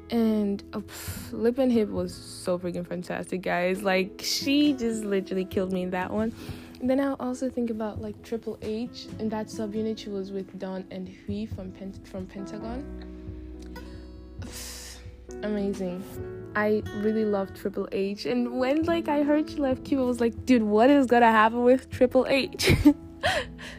[0.09, 3.83] And oh, pff, Lip and Hip was so freaking fantastic, guys.
[3.83, 6.33] Like, she just literally killed me in that one.
[6.81, 10.59] And then I also think about like Triple H and that subunit she was with
[10.59, 12.83] Dawn and Hui from Pent- from Pentagon.
[15.43, 16.03] Amazing
[16.55, 18.25] I really love Triple H.
[18.25, 21.31] And when like I heard she left Cube, I was like, dude, what is gonna
[21.31, 22.73] happen with Triple H?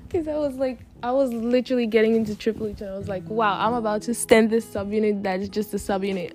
[0.08, 3.28] Because I was like, I was literally getting into Triple H, and I was like,
[3.28, 6.32] wow, I'm about to stand this subunit that is just a subunit.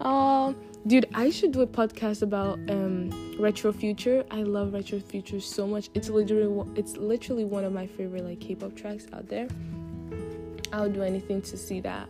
[0.00, 4.24] um, dude, I should do a podcast about um retro future.
[4.30, 5.90] I love retro future so much.
[5.94, 9.46] It's literally it's literally one of my favorite like K-pop tracks out there.
[10.72, 12.08] I'll do anything to see that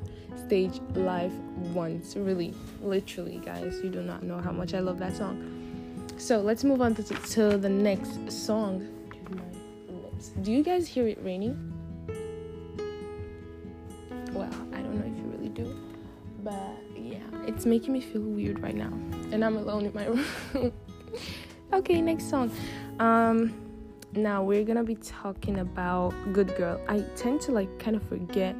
[0.49, 1.33] stage live
[1.75, 2.17] once.
[2.17, 5.37] Really, literally, guys, you do not know how much I love that song.
[6.17, 8.89] So let's move on to, to the next song.
[10.41, 11.55] Do you guys hear it raining?
[14.33, 15.79] Well, I don't know if you really do,
[16.43, 18.93] but yeah, it's making me feel weird right now,
[19.31, 20.73] and I'm alone in my room.
[21.75, 22.51] okay, next song.
[23.01, 23.53] Um,
[24.15, 26.81] now we're gonna be talking about Good Girl.
[26.89, 28.57] I tend to like kind of forget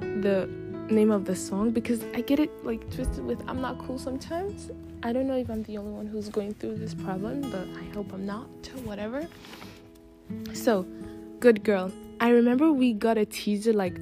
[0.00, 0.48] the
[0.90, 4.70] name of the song because I get it like twisted with I'm not cool sometimes.
[5.02, 7.84] I don't know if I'm the only one who's going through this problem, but I
[7.94, 8.48] hope I'm not.
[8.84, 9.26] Whatever.
[10.52, 10.86] So,
[11.40, 11.92] good girl.
[12.20, 13.98] I remember we got a teaser like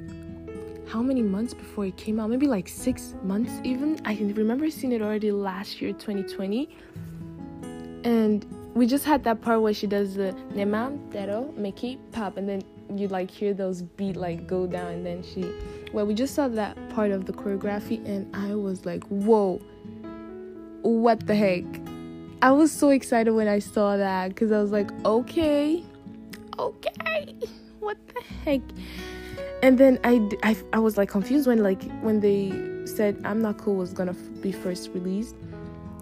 [0.87, 2.29] how many months before it came out?
[2.29, 3.99] Maybe like six months even.
[4.05, 6.69] I remember seeing it already last year, 2020.
[8.03, 12.47] And we just had that part where she does the Nema Dero Meki Pop and
[12.47, 12.61] then
[12.97, 15.51] you like hear those beat like go down and then she
[15.91, 19.61] well we just saw that part of the choreography and I was like whoa
[20.83, 21.63] what the heck?
[22.41, 25.83] I was so excited when I saw that because I was like okay
[26.59, 27.35] okay
[27.79, 28.61] what the heck?
[29.61, 32.51] And then I, I, I was like confused when like when they
[32.85, 35.35] said I'm not cool was gonna be first released.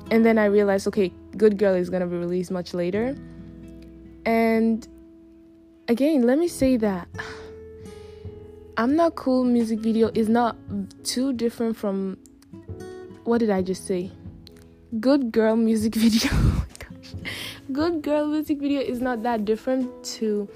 [0.10, 3.16] And then I realized okay Good Girl is gonna be released much later.
[4.26, 4.88] And
[5.92, 7.10] again, let me say that
[8.78, 10.56] I'm Not Cool music video is not
[11.04, 12.18] too different from
[13.26, 14.10] what did I just say?
[15.02, 16.32] Good Girl music video.
[16.34, 16.66] oh
[17.74, 20.48] Good Girl music video is not that different to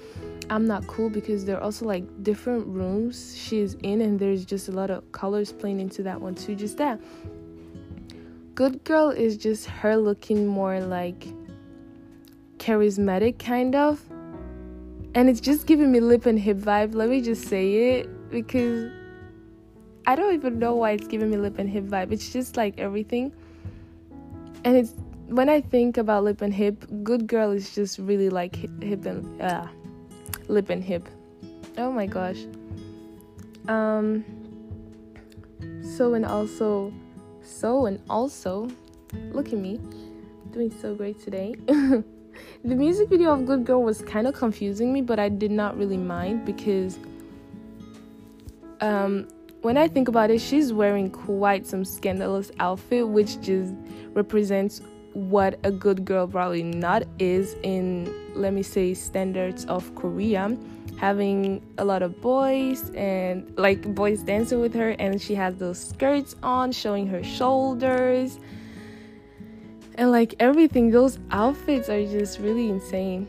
[0.48, 4.72] I'm Not Cool because they're also like different rooms she's in, and there's just a
[4.72, 6.54] lot of colors playing into that one too.
[6.54, 6.98] Just that.
[8.54, 11.26] Good Girl is just her looking more like
[12.56, 14.02] charismatic, kind of
[15.16, 16.94] and it's just giving me lip and hip vibe.
[16.94, 18.92] Let me just say it because
[20.06, 22.12] I don't even know why it's giving me lip and hip vibe.
[22.12, 23.32] It's just like everything.
[24.62, 24.92] And it's
[25.28, 29.40] when I think about lip and hip, good girl is just really like hip and
[29.40, 29.66] uh,
[30.48, 31.08] lip and hip.
[31.78, 32.44] Oh my gosh.
[33.68, 34.22] Um
[35.96, 36.92] so and also
[37.40, 38.68] so and also
[39.32, 39.80] look at me
[40.50, 41.54] doing so great today.
[42.64, 45.76] the music video of Good Girl was kind of confusing me, but I did not
[45.76, 46.98] really mind because
[48.80, 49.28] um,
[49.62, 53.74] when I think about it, she's wearing quite some scandalous outfit, which just
[54.12, 54.80] represents
[55.12, 60.56] what a good girl probably not is in, let me say, standards of Korea.
[60.98, 65.78] Having a lot of boys and like boys dancing with her, and she has those
[65.78, 68.38] skirts on showing her shoulders
[69.96, 73.26] and like everything those outfits are just really insane.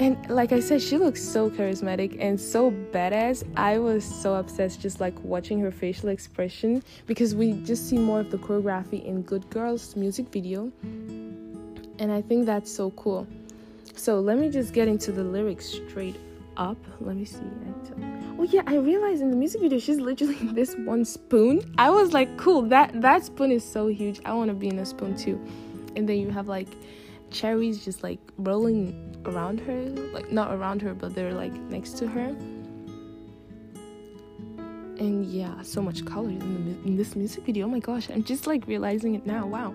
[0.00, 3.44] And like i said she looks so charismatic and so badass.
[3.56, 8.20] I was so obsessed just like watching her facial expression because we just see more
[8.20, 10.70] of the choreography in good girls music video.
[12.00, 13.26] And i think that's so cool.
[13.94, 16.16] So let me just get into the lyrics straight
[16.56, 16.78] up.
[17.00, 17.42] Let me see
[18.38, 21.60] oh yeah i realized in the music video she's literally this one spoon.
[21.78, 24.20] I was like cool that that spoon is so huge.
[24.24, 25.40] I want to be in a spoon too.
[25.96, 26.68] And then you have like
[27.30, 29.80] cherries just like rolling around her
[30.14, 32.28] like not around her but they're like next to her.
[34.98, 37.66] And yeah so much color in, the, in this music video.
[37.66, 39.46] Oh my gosh i'm just like realizing it now.
[39.46, 39.74] Wow.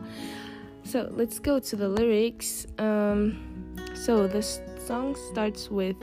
[0.85, 2.65] So let's go to the lyrics.
[2.77, 5.97] Um so this song starts with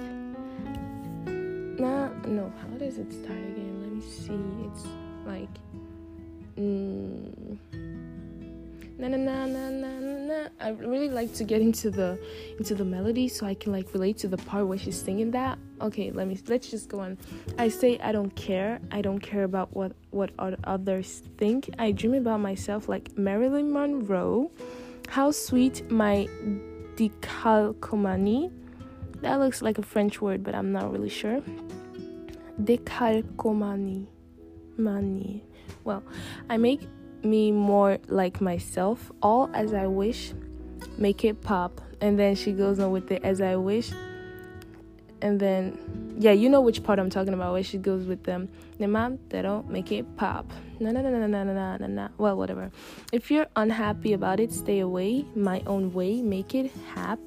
[1.80, 4.38] nah no how does it start again let me see
[4.68, 4.86] it's
[5.24, 5.48] like
[6.58, 7.58] mm,
[8.98, 10.48] na na na na na na.
[10.60, 12.18] I really like to get into the
[12.58, 15.58] into the melody so I can like relate to the part where she's singing that.
[15.80, 17.16] Okay, let me let's just go on.
[17.58, 18.78] I say I don't care.
[18.90, 20.30] I don't care about what what
[20.64, 21.70] others think.
[21.78, 24.50] I dream about myself like Marilyn Monroe.
[25.08, 26.28] How sweet my
[26.96, 28.52] decalcomanie.
[29.22, 31.42] That looks like a French word, but I'm not really sure.
[32.62, 34.06] Decalcomanie.
[34.76, 35.44] Money.
[35.84, 36.02] Well,
[36.48, 36.80] I make
[37.22, 40.32] me more like myself, all as I wish,
[40.96, 41.80] make it pop.
[42.00, 43.92] And then she goes on with it as I wish.
[45.22, 48.48] And then, yeah, you know which part I'm talking about, where she goes with them.
[48.78, 50.50] Nema, they don't make it pop.
[50.78, 52.08] No, no, no, no, no, no, no, no, no.
[52.16, 52.70] Well, whatever.
[53.12, 55.26] If you're unhappy about it, stay away.
[55.34, 57.20] My own way, make it hap.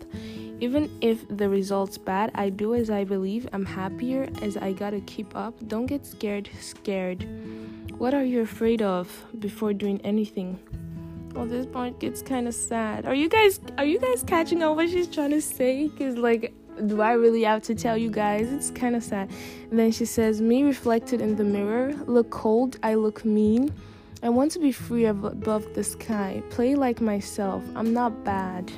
[0.60, 3.48] Even if the result's bad, I do as I believe.
[3.54, 5.54] I'm happier as I gotta keep up.
[5.68, 7.28] Don't get scared, scared.
[7.98, 10.60] What are you afraid of before doing anything?
[11.36, 13.06] Oh, this part gets kind of sad.
[13.06, 15.90] Are you guys are you guys catching on what she's trying to say?
[15.98, 16.54] Cause like,
[16.88, 18.52] do I really have to tell you guys?
[18.52, 19.30] It's kind of sad.
[19.70, 23.74] And then she says, "Me reflected in the mirror, look cold, I look mean.
[24.22, 26.42] I want to be free above the sky.
[26.50, 27.64] Play like myself.
[27.76, 28.72] I'm not bad."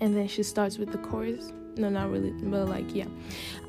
[0.00, 3.06] And then she starts with the chorus no not really but like yeah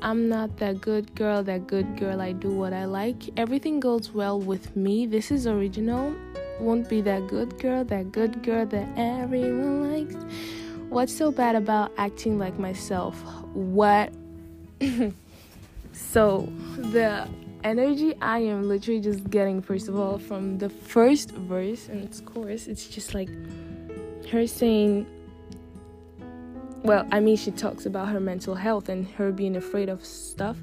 [0.02, 4.12] i'm not that good girl that good girl i do what i like everything goes
[4.12, 6.14] well with me this is original
[6.60, 10.16] won't be that good girl that good girl that everyone likes
[10.88, 13.20] what's so bad about acting like myself
[13.52, 14.12] what
[15.92, 17.28] so the
[17.64, 22.20] energy I am literally just getting, first of all, from the first verse and its
[22.20, 23.28] chorus, it's just like
[24.30, 25.06] her saying,
[26.82, 30.56] well, I mean, she talks about her mental health and her being afraid of stuff,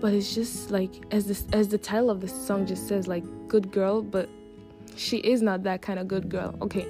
[0.00, 3.24] but it's just like as this as the title of the song just says, like
[3.48, 4.28] good girl, but
[4.96, 6.54] she is not that kind of good girl.
[6.60, 6.86] Okay.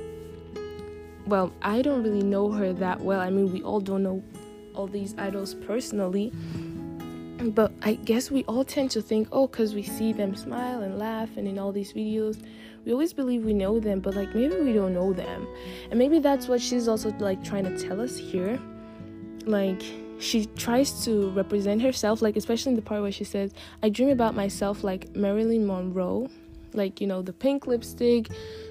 [1.28, 3.20] Well, I don't really know her that well.
[3.20, 4.22] I mean, we all don't know
[4.74, 6.32] all these idols personally
[7.38, 10.98] but I guess we all tend to think, oh, because we see them smile and
[10.98, 12.42] laugh, and in all these videos,
[12.84, 15.46] we always believe we know them, but like maybe we don't know them.
[15.90, 18.58] And maybe that's what she's also like trying to tell us here.
[19.44, 19.82] Like,
[20.18, 23.52] she tries to represent herself, like, especially in the part where she says,
[23.82, 26.28] I dream about myself like Marilyn Monroe,
[26.72, 28.28] like, you know, the pink lipstick,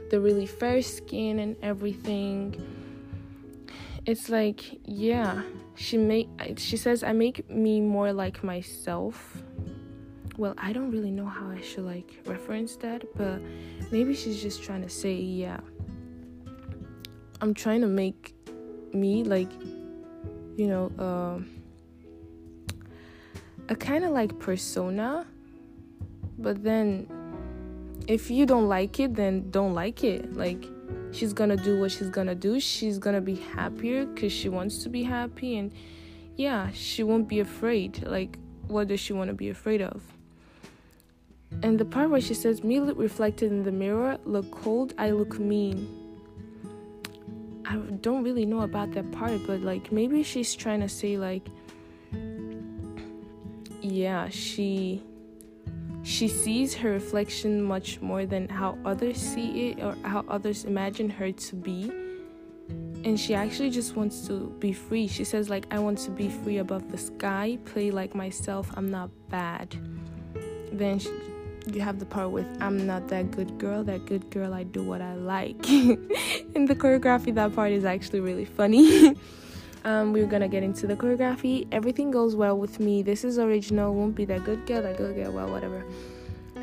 [0.10, 2.56] the really fair skin, and everything.
[4.06, 5.42] It's like, yeah,
[5.76, 9.44] she make she says I make me more like myself.
[10.38, 13.42] Well, I don't really know how I should like reference that, but
[13.92, 15.60] maybe she's just trying to say, yeah.
[17.42, 18.34] I'm trying to make
[18.94, 19.52] me like
[20.58, 21.40] you know, uh,
[23.70, 25.26] a kind of like persona,
[26.40, 27.08] but then
[28.08, 30.34] if you don't like it, then don't like it.
[30.36, 30.66] Like
[31.12, 32.60] she's gonna do what she's gonna do.
[32.60, 35.72] She's gonna be happier because she wants to be happy and
[36.38, 38.04] yeah she won't be afraid.
[38.08, 40.02] Like what does she want to be afraid of?
[41.64, 45.12] And the part where she says me look reflected in the mirror look cold i
[45.12, 46.04] look mean.
[47.66, 51.46] I don't really know about that part but like maybe she's trying to say like
[53.82, 55.04] yeah she
[56.08, 61.10] she sees her reflection much more than how others see it or how others imagine
[61.10, 61.92] her to be.
[63.04, 65.08] And she actually just wants to be free.
[65.10, 68.90] She says, like, I want to be free above the sky, play like myself, I'm
[68.90, 69.76] not bad.
[70.72, 71.10] Then she,
[71.74, 74.84] you have the part with I'm not that good girl, that good girl, I do
[74.84, 75.70] what I like.
[75.70, 79.14] In the choreography, that part is actually really funny.
[79.84, 81.68] Um, we're gonna get into the choreography.
[81.72, 83.02] Everything goes well with me.
[83.02, 83.94] This is original.
[83.94, 85.32] Won't be that good girl, that good girl.
[85.32, 85.84] Well, whatever.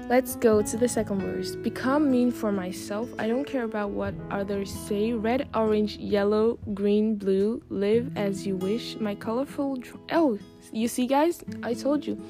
[0.09, 1.57] Let's go to the second verse.
[1.57, 3.09] Become mean for myself.
[3.19, 5.15] I don't care about what others say.
[5.15, 7.62] Red, orange, yellow, green, blue.
[7.71, 8.97] Live as you wish.
[9.01, 9.77] My colorful.
[9.77, 10.39] Dr- oh,
[10.73, 11.43] you see, guys?
[11.62, 12.23] I told you.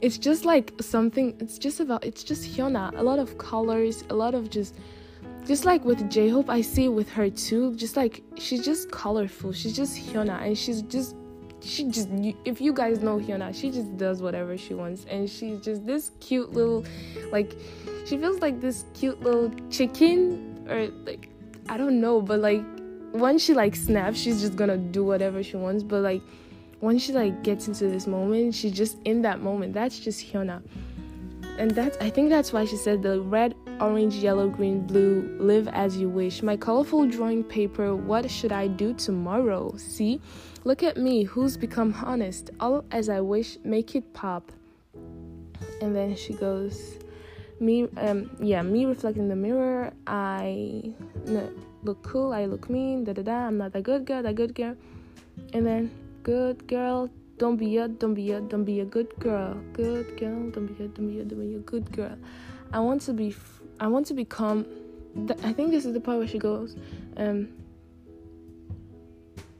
[0.00, 1.36] It's just like something.
[1.38, 2.04] It's just about.
[2.04, 2.98] It's just Hyuna.
[2.98, 4.02] A lot of colors.
[4.10, 4.74] A lot of just
[5.50, 7.74] just like with J-Hope, I see with her too.
[7.74, 9.52] Just like she's just colorful.
[9.52, 11.16] She's just Hyuna, and she's just
[11.60, 12.08] she just
[12.44, 16.12] if you guys know Hyuna, she just does whatever she wants, and she's just this
[16.20, 16.84] cute little,
[17.32, 17.56] like
[18.06, 21.28] she feels like this cute little chicken or like
[21.68, 22.62] I don't know, but like
[23.12, 25.82] once she like snaps, she's just gonna do whatever she wants.
[25.82, 26.22] But like
[26.80, 29.74] once she like gets into this moment, she's just in that moment.
[29.74, 30.62] That's just Hyuna
[31.60, 35.68] and that's I think that's why she said the red, orange, yellow, green, blue, live
[35.68, 36.42] as you wish.
[36.42, 39.74] My colorful drawing paper, what should I do tomorrow?
[39.76, 40.22] See?
[40.64, 42.50] Look at me, who's become honest.
[42.60, 44.50] All as I wish, make it pop.
[45.82, 46.98] And then she goes,
[47.60, 50.94] me um yeah, me reflecting the mirror, I
[51.26, 51.52] no,
[51.82, 54.54] look cool, I look mean, da da da, I'm not that good girl, that good
[54.54, 54.76] girl.
[55.52, 55.90] And then
[56.22, 57.10] good girl,
[57.40, 59.54] don't be a, don't be a, don't be a good girl.
[59.72, 60.50] Good girl.
[60.50, 62.16] Don't be a, don't be a, don't be a good girl.
[62.70, 63.34] I want to be.
[63.80, 64.66] I want to become.
[65.42, 66.76] I think this is the part where she goes.
[67.16, 67.48] Um.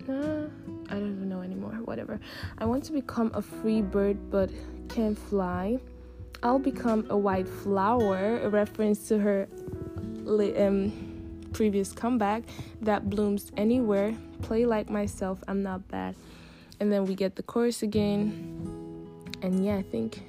[0.06, 0.44] Nah,
[0.90, 1.72] I don't even know anymore.
[1.86, 2.20] Whatever.
[2.58, 4.50] I want to become a free bird, but
[4.90, 5.78] can't fly.
[6.42, 9.48] I'll become a white flower, a reference to her
[10.28, 10.92] um,
[11.54, 12.42] previous comeback
[12.82, 14.14] that blooms anywhere.
[14.42, 16.14] Play like myself, I'm not bad
[16.80, 18.56] and then we get the chorus again.
[19.42, 20.22] And yeah i think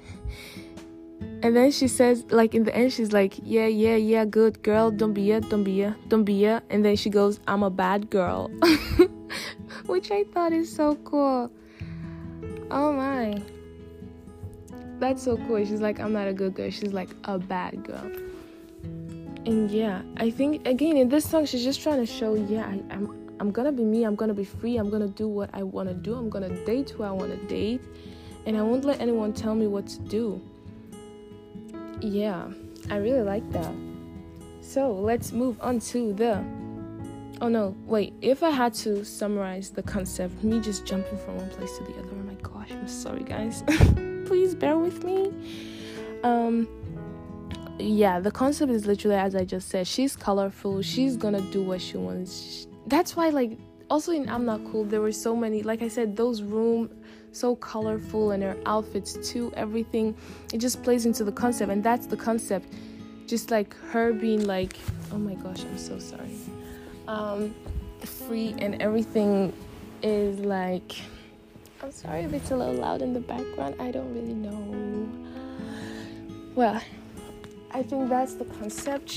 [1.42, 4.90] and then she says like in the end she's like yeah yeah yeah good girl
[4.90, 6.62] don't be a don't be a don't be a.
[6.70, 8.48] And then she goes i'm a bad girl.
[9.86, 11.50] Which i thought is so cool.
[12.70, 13.42] Oh my.
[14.98, 15.64] That's so cool.
[15.64, 16.70] She's like i'm not a good girl.
[16.70, 18.10] She's like a bad girl.
[19.44, 22.80] And yeah i think again in this song she's just trying to show yeah I,
[22.94, 25.94] i'm I'm gonna be me, I'm gonna be free, I'm gonna do what I wanna
[25.94, 27.80] do, I'm gonna date who I wanna date,
[28.46, 30.40] and I won't let anyone tell me what to do.
[32.00, 32.46] Yeah,
[32.88, 33.74] I really like that.
[34.60, 36.44] So let's move on to the.
[37.40, 41.50] Oh no, wait, if I had to summarize the concept, me just jumping from one
[41.50, 43.64] place to the other, oh my gosh, I'm sorry guys.
[44.26, 45.32] Please bear with me.
[46.22, 46.68] Um,
[47.80, 49.88] yeah, the concept is literally as I just said.
[49.88, 50.80] She's colorful.
[50.82, 53.58] She's gonna do what she wants that's why like
[53.90, 56.90] also in I'm Not Cool there were so many like I said those room
[57.32, 60.14] so colorful and her outfits too everything
[60.52, 62.72] it just plays into the concept and that's the concept.
[63.26, 64.76] Just like her being like
[65.12, 66.36] oh my gosh i'm so sorry.
[67.08, 67.54] Um
[68.04, 69.52] free and everything
[70.02, 70.96] is like
[71.82, 75.08] i'm sorry if it's a little loud in the background i don't really know.
[76.54, 76.82] Well
[77.70, 79.16] i think that's the concept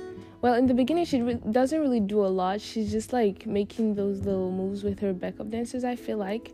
[0.41, 2.61] well in the beginning she re- doesn't really do a lot.
[2.61, 6.53] She's just like making those little moves with her backup dancers i feel like.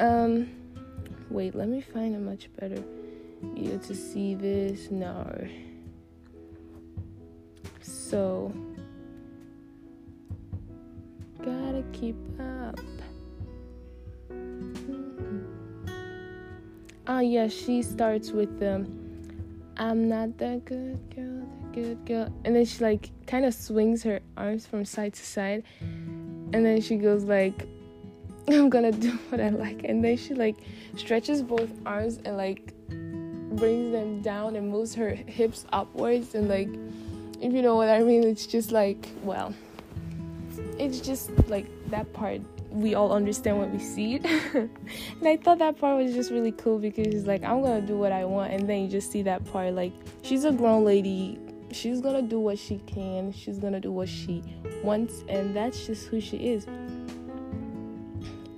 [0.00, 0.50] Um
[1.30, 2.82] wait let me find a much better
[3.42, 5.48] video to see this no
[7.82, 8.52] so
[11.38, 12.80] gotta keep up.
[17.06, 18.86] Ah, yeah, she starts with the
[19.78, 22.32] I'm not that good girl, that good girl.
[22.44, 25.62] And then she like kind of swings her arms from side to side.
[25.80, 27.66] And then she goes like
[28.48, 29.84] I'm gonna do what I like.
[29.84, 30.56] And then she like
[30.96, 36.68] stretches both arms and like brings them down and moves her hips upwards and like
[37.40, 39.54] if you know what I mean, it's just like well
[40.78, 42.40] it's just like that part
[42.78, 44.16] we all understand when we see
[44.54, 44.70] and
[45.24, 48.12] I thought that part was just really cool because she's like, I'm gonna do what
[48.12, 51.38] I want, and then you just see that part like she's a grown lady,
[51.72, 54.42] she's gonna do what she can, she's gonna do what she
[54.82, 56.66] wants, and that's just who she is.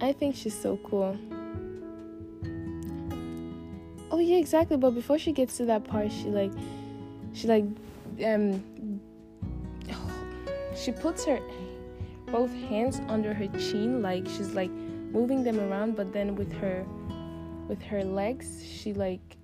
[0.02, 1.16] I think she's so cool.
[4.10, 4.76] Oh yeah, exactly.
[4.76, 6.52] But before she gets to that part, she like,
[7.32, 7.64] she like,
[8.24, 8.62] um,
[10.76, 11.38] she puts her
[12.30, 16.84] both hands under her chin like she's like moving them around but then with her
[17.68, 19.36] with her legs she like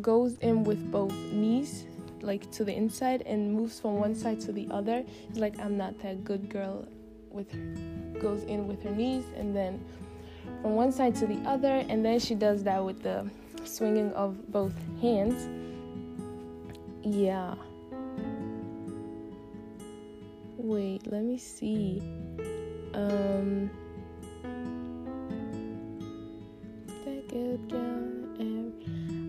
[0.00, 1.86] goes in with both knees
[2.24, 5.04] like to the inside and moves from one side to the other.
[5.28, 6.88] It's like i'm not that good girl
[7.30, 9.84] with her goes in with her knees and then
[10.62, 13.28] from one side to the other and then she does that with the
[13.64, 15.48] swinging of both hands.
[17.02, 17.54] Yeah.
[20.56, 22.02] Wait let me see
[22.94, 23.70] um.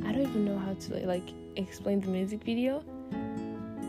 [0.05, 2.84] I don't even know how to like explain the music video.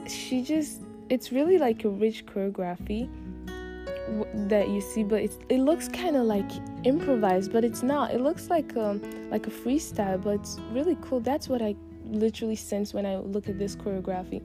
[0.09, 3.09] She just, it's really like a rich choreography
[4.49, 6.51] that you see, but it's it looks kind of like
[6.85, 8.12] improvised, but it's not.
[8.12, 11.20] It looks like um like a freestyle, but it's really cool.
[11.20, 11.74] That's what I
[12.05, 14.43] literally sense when I look at this choreography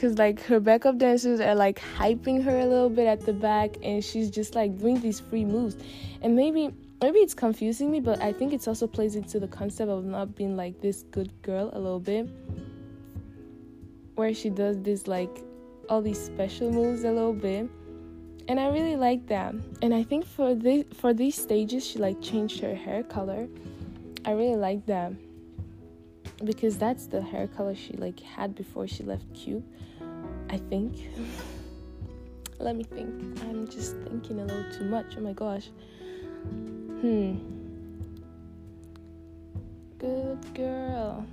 [0.00, 3.76] because like her backup dancers are like hyping her a little bit at the back
[3.82, 5.76] and she's just like doing these free moves.
[6.22, 6.72] And maybe
[7.02, 10.34] maybe it's confusing me but i think it also plays into the concept of not
[10.34, 12.26] being like this good girl a little bit.
[14.14, 15.42] Where she does this like
[15.90, 17.68] all these special moves a little bit.
[18.48, 19.54] And i really like that.
[19.82, 23.48] And i think for this for these stages she like changed her hair color.
[24.24, 25.12] I really like that.
[26.42, 29.62] Because that's the hair color she like had before she left cube
[30.50, 30.96] I think.
[32.58, 33.40] Let me think.
[33.42, 35.14] I'm just thinking a little too much.
[35.16, 35.70] Oh my gosh.
[37.00, 37.38] Hmm.
[39.98, 41.26] Good girl.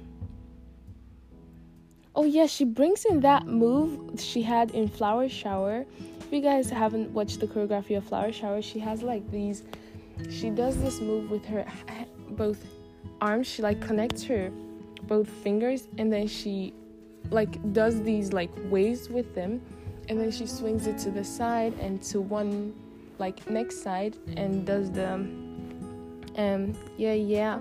[2.15, 5.85] Oh yeah, she brings in that move she had in Flower Shower.
[6.19, 9.63] If you guys haven't watched the choreography of Flower Shower, she has like these
[10.29, 11.65] she does this move with her
[12.31, 12.65] both
[13.21, 13.47] arms.
[13.47, 14.51] She like connects her
[15.03, 16.73] both fingers and then she
[17.31, 19.61] like does these like waves with them
[20.09, 22.73] and then she swings it to the side and to one
[23.19, 27.59] like next side and does the um yeah yeah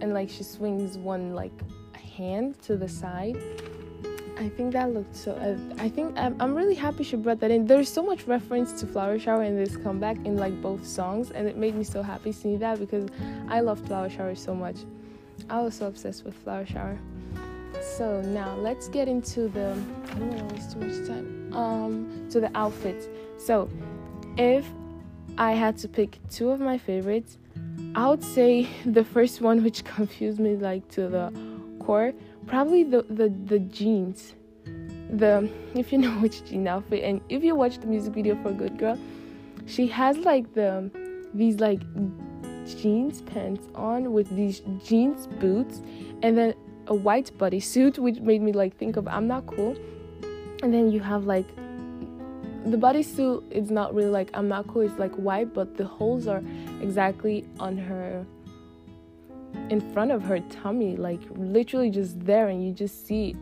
[0.00, 1.52] and like she swings one like
[1.94, 3.36] hand to the side
[4.38, 5.32] I think that looked so.
[5.32, 7.66] Uh, I think I'm, I'm really happy she brought that in.
[7.66, 11.48] There's so much reference to Flower Shower in this comeback in like both songs, and
[11.48, 13.08] it made me so happy seeing that because
[13.48, 14.76] I love Flower Shower so much.
[15.50, 16.96] I was so obsessed with Flower Shower.
[17.82, 19.76] So now let's get into the
[20.10, 21.52] I don't want to waste too much time.
[21.52, 23.08] Um to the outfits.
[23.38, 23.68] So
[24.36, 24.66] if
[25.36, 27.38] I had to pick two of my favorites,
[27.94, 31.32] I would say the first one which confused me like to the
[31.80, 32.12] core,
[32.46, 34.34] probably the the, the jeans.
[35.10, 38.52] The if you know which jean outfit and if you watch the music video for
[38.52, 38.98] Good Girl,
[39.66, 40.90] she has like the
[41.34, 41.80] these like
[42.66, 45.80] jeans pants on with these jeans boots
[46.22, 46.54] and then
[46.88, 49.76] a white bodysuit which made me like think of I'm not cool.
[50.62, 51.46] And then you have like
[52.66, 56.26] the bodysuit is not really like I'm not cool it's like white but the holes
[56.26, 56.42] are
[56.82, 58.26] exactly on her
[59.70, 63.36] in front of her tummy like literally just there and you just see.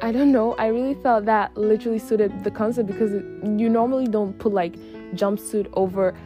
[0.00, 3.24] I don't know I really thought that literally suited the concept because it,
[3.58, 4.74] you normally don't put like
[5.14, 6.16] jumpsuit over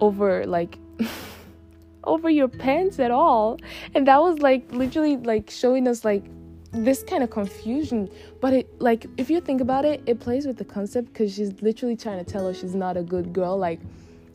[0.00, 0.78] over like
[2.06, 3.58] over your pants at all.
[3.94, 6.24] And that was like literally like showing us like
[6.72, 8.10] this kind of confusion.
[8.40, 11.60] But it like if you think about it it plays with the concept because she's
[11.62, 13.56] literally trying to tell her she's not a good girl.
[13.56, 13.80] Like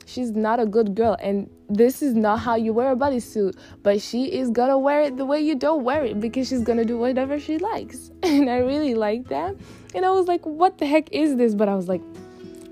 [0.06, 1.18] she's not a good girl.
[1.22, 5.18] And this is not how you wear a bodysuit but she is gonna wear it
[5.18, 8.12] the way you don't wear it because she's gonna do whatever she likes.
[8.24, 9.56] And i really like that.
[9.94, 11.54] And i was like what the heck is this?
[11.54, 12.02] But i was like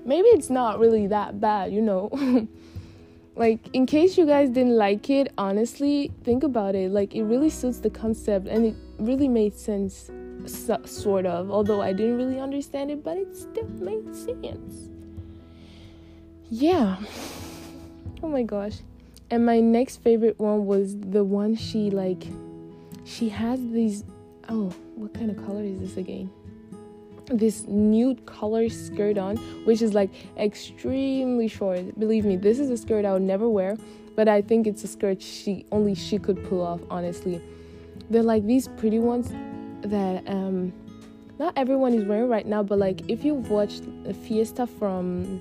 [0.08, 2.08] maybe it's not really that bad you know
[3.38, 6.90] like in case you guys didn't like it honestly think about it.
[6.90, 10.10] Like it really suits the concept and it really made sense
[10.44, 11.50] so, sort of.
[11.50, 14.90] Although i didn't really understand it but it still made sense.
[16.50, 16.98] Yeah.
[18.20, 18.78] Oh my gosh.
[19.30, 22.26] And my next favorite one was the one she like
[23.04, 24.02] she has these
[24.48, 26.28] oh what kind of color is this again
[27.30, 31.98] this nude color skirt on, which is like extremely short.
[31.98, 33.76] Believe me, this is a skirt I would never wear,
[34.16, 37.40] but I think it's a skirt she only she could pull off, honestly.
[38.10, 39.30] They're like these pretty ones
[39.82, 40.72] that um
[41.38, 43.84] not everyone is wearing right now, but like if you've watched
[44.24, 45.40] Fiesta from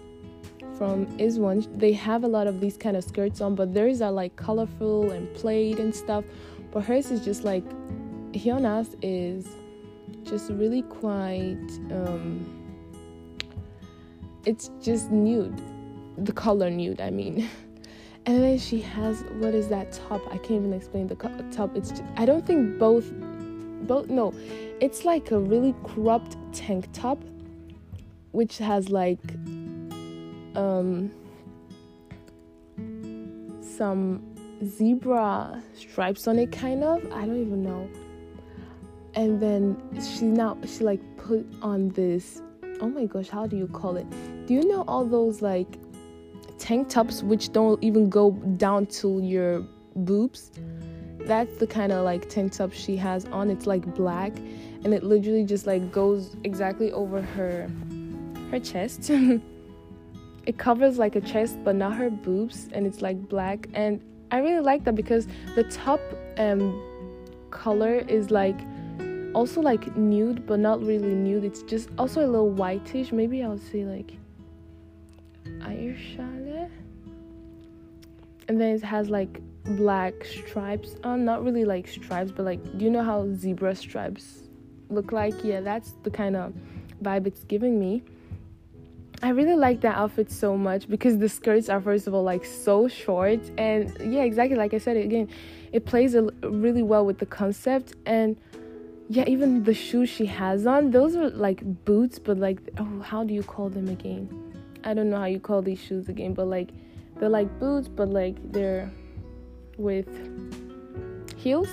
[0.77, 4.11] from IZ*ONE they have a lot of these kind of skirts on, but theirs are
[4.11, 6.23] like colorful and plaid and stuff.
[6.71, 7.63] But hers is just like
[8.33, 9.47] Hyuna's is
[10.27, 11.57] just really quite
[11.91, 12.45] um,
[14.45, 15.61] it's just nude.
[16.17, 17.47] The color nude i mean.
[18.25, 20.21] And then she has what is that top?
[20.27, 21.77] I can't even explain the top.
[21.77, 23.09] It's just, i don't think both
[23.83, 24.33] both no.
[24.81, 27.23] It's like a really cropped tank top
[28.31, 29.19] which has like
[30.55, 31.09] um
[33.61, 34.21] some
[34.65, 37.05] zebra stripes on it kind of.
[37.13, 37.87] I don't even know
[39.17, 42.43] and then she now she like put on this
[42.81, 44.07] oh my gosh how do you call it?
[44.45, 45.79] Do you know all those like
[46.59, 49.65] tank tops which don't even go down to your
[49.95, 50.51] boobs?
[51.17, 53.49] That's the kind of like tank top she has on.
[53.49, 54.37] It's like black
[54.83, 57.69] and it literally just like goes exactly over her
[58.51, 59.11] her chest.
[60.45, 63.67] It covers like a chest but not her boobs and it's like black.
[63.73, 65.99] And i really like that because the top
[66.37, 66.61] um
[67.49, 68.57] color is like
[69.37, 71.43] also like nude but not really nude.
[71.43, 73.11] It's just also a little whitish.
[73.11, 74.13] Maybe i would say like
[75.59, 76.67] eyeshadow
[78.47, 81.23] and then it has like black stripes on.
[81.23, 84.25] Not really like stripes but like do you know how zebra stripes
[84.89, 85.35] look like?
[85.43, 86.51] Yeah that's the kind of
[87.03, 88.01] vibe it's giving me.
[89.21, 92.43] I really like that outfit so much because the skirts are first of all like
[92.43, 93.41] so short.
[93.59, 95.29] And yeah exactly like I said again
[95.71, 97.93] it plays really well with the concept.
[98.07, 98.35] And
[99.09, 103.23] yeah even the shoes she has on those are like boots but like oh how
[103.23, 104.29] do you call them again?
[104.83, 106.69] I don't know how you call these shoes again but like
[107.17, 108.91] they're like boots but like they're
[109.77, 110.09] with
[111.35, 111.69] heels.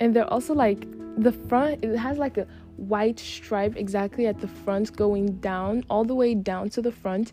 [0.00, 0.86] And they're also like
[1.18, 2.46] the front it has like a
[2.76, 7.32] white stripe exactly at the front going down all the way down to the front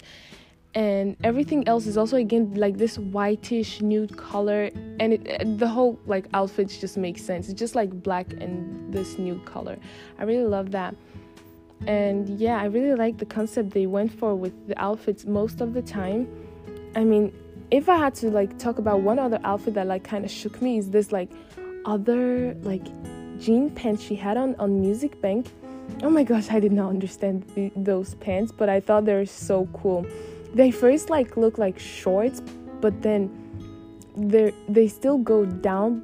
[0.76, 4.70] and everything else is also again like this whitish nude color.
[5.00, 7.50] And it, uh, the whole like outfits just makes sense.
[7.50, 9.78] It's just like black and this nude color.
[10.20, 10.96] I really love that.
[11.88, 15.74] And yeah i really like the concept they went for with the outfits most of
[15.74, 16.28] the time.
[16.96, 17.34] I mean
[17.72, 20.62] if i had to like talk about one other outfit that like kind of shook
[20.62, 21.32] me is this like
[21.86, 22.86] other like
[23.40, 25.48] jean pants she had on on music bank.
[26.04, 29.68] Oh my gosh i did not understand the, those pants but i thought they're so
[29.74, 30.06] cool
[30.54, 32.42] they first like look like shorts
[32.82, 33.30] but then
[34.16, 36.04] they they still go down.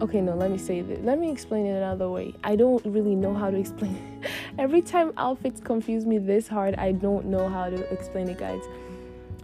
[0.00, 0.98] Okay no let me say this.
[1.02, 2.34] Let me explain it another way.
[2.44, 4.30] I don't really know how to explain it.
[4.58, 8.62] Every time outfits confuse me this hard i don't know how to explain it guys.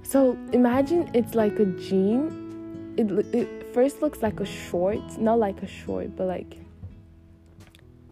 [0.02, 2.94] So imagine it's like a jean.
[2.96, 6.58] It, it first looks like a short not like a short but like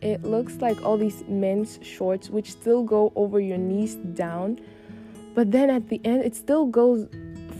[0.00, 4.60] it looks like all these men's shorts which still go over your knees down
[5.36, 7.06] but then at the end it still goes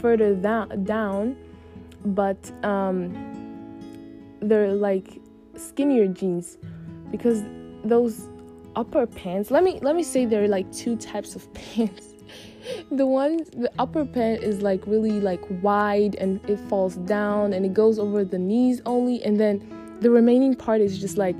[0.00, 1.36] further down down
[2.04, 3.12] but um
[4.40, 5.20] they're like
[5.56, 6.58] skinnier jeans
[7.12, 7.44] because
[7.84, 8.28] those
[8.74, 12.14] upper pants let me let me say there are like two types of pants.
[12.90, 17.64] The one the upper pant is like really like wide and it falls down and
[17.64, 21.36] it goes over the knees only and then the remaining part is just like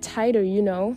[0.00, 0.94] tighter you know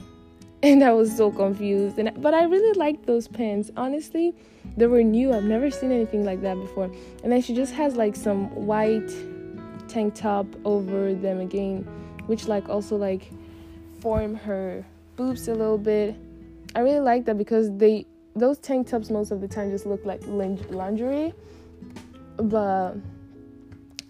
[0.63, 4.33] and i was so confused and but i really liked those pants honestly
[4.77, 5.33] they were new.
[5.33, 6.85] I've never seen anything like that before.
[7.23, 9.11] And then she just has like some white
[9.87, 11.87] tank top over them again
[12.25, 13.29] which like also like
[13.99, 14.83] form her
[15.15, 16.15] boobs a little bit.
[16.75, 18.05] I really like that because they
[18.35, 21.33] those tank tops most of the time just look like lingerie
[22.37, 22.95] but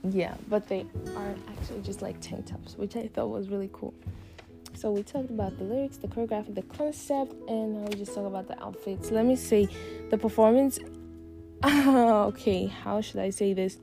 [0.09, 0.85] yeah but they
[1.17, 3.93] are actually just like tank tops which i thought was really cool
[4.75, 8.25] so we talked about the lyrics the choreography the concept and now we just talk
[8.25, 9.67] about the outfits let me say
[10.09, 10.79] the performance
[11.63, 13.77] ah, okay how should i say this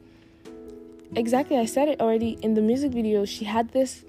[1.17, 4.05] exactly i said it already in the music video she had this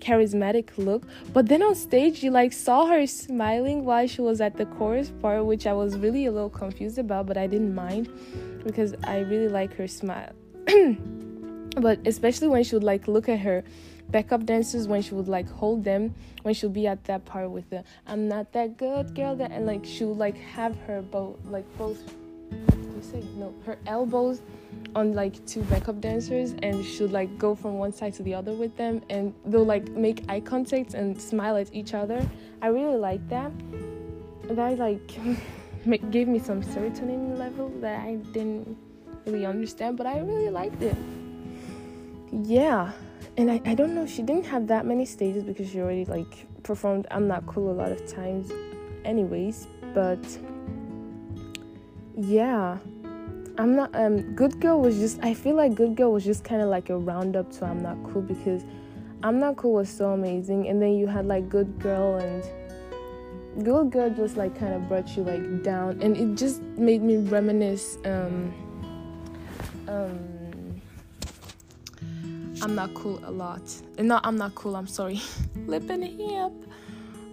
[0.00, 1.04] charismatic look.
[1.32, 5.10] But then on stage, you like saw her smiling while she was at the chorus
[5.22, 8.08] part, which I was really a little confused about, but I didn't mind
[8.64, 10.32] because I really like her smile.
[11.80, 13.64] but especially when she would like look at her
[14.10, 17.68] backup dancers when she would like hold them when she'll be at that part with
[17.70, 21.36] the I'm not that good girl that and like she would like have her both
[21.46, 21.98] like both
[22.50, 24.42] you say no her elbows
[24.94, 28.34] on like two backup dancers and she should like go from one side to the
[28.34, 32.26] other with them and they'll like make eye contact and smile at each other.
[32.62, 33.52] I really like that.
[34.48, 35.06] That like
[36.10, 38.76] gave me some serotonin level that i didn't
[39.24, 40.96] really understand but i really liked it.
[42.32, 42.92] Yeah
[43.36, 46.46] and I, I don't know she didn't have that many stages because she already like
[46.62, 48.50] performed i'm not cool a lot of times
[49.04, 50.24] anyways but
[52.16, 52.78] yeah.
[53.58, 56.60] I'm not um Good Girl was just I feel like Good Girl was just kind
[56.60, 58.64] of like a roundup to I'm Not Cool because
[59.22, 60.68] I'm Not Cool was so amazing.
[60.68, 62.44] And then you had like Good Girl and
[63.64, 66.02] Good Girl just like kind of brought you like down.
[66.02, 68.52] And it just made me reminisce um
[69.88, 70.35] um
[72.62, 73.62] I'm not cool a lot.
[73.98, 74.76] No, I'm not cool.
[74.76, 75.20] I'm sorry.
[75.66, 76.52] Lip and hip.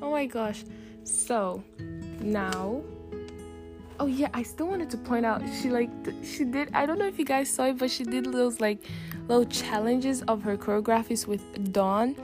[0.02, 0.64] Oh my gosh.
[1.04, 1.64] So
[2.20, 2.82] now
[4.00, 5.90] oh yeah i still wanted to point out she like
[6.24, 8.80] she did i don't know if you guys saw it but she did those like
[9.28, 12.16] little challenges of her choreographies with dawn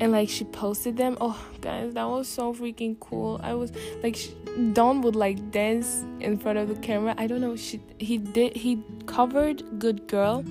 [0.00, 3.70] and like she posted them oh guys that was so freaking cool i was
[4.02, 4.34] like she,
[4.72, 8.56] dawn would like dance in front of the camera i don't know she he did
[8.56, 10.42] he covered good girl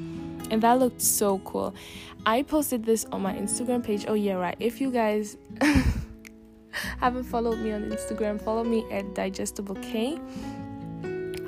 [0.54, 1.76] and that looked so cool
[2.26, 5.36] i posted this on my instagram page oh yeah right if you guys
[7.00, 10.20] haven't followed me on Instagram, follow me at digestable K.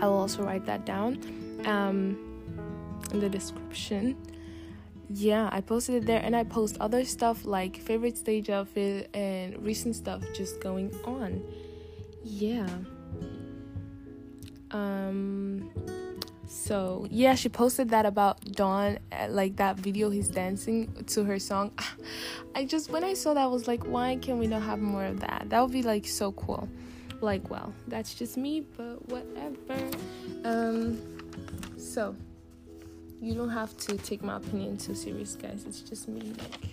[0.02, 1.20] I will also write that down
[1.66, 2.18] um,
[3.12, 4.18] in the description.
[5.10, 9.64] Yeah, I posted it there, and I post other stuff like favorite stage outfit and
[9.64, 11.44] recent stuff just going on.
[12.24, 12.68] Yeah.
[14.72, 15.70] Um
[16.48, 21.40] so yeah, she posted that about Dawn, uh, like that video he's dancing to her
[21.40, 21.72] song.
[22.56, 25.06] I just when I saw that I was like, why can we not have more
[25.06, 25.48] of that?
[25.50, 26.70] That would be like so cool.
[27.22, 29.98] Like, well, that's just me, but whatever.
[30.44, 31.00] Um,
[31.78, 32.16] so
[33.22, 35.66] you don't have to take my opinion too serious, guys.
[35.68, 36.70] It's just me, like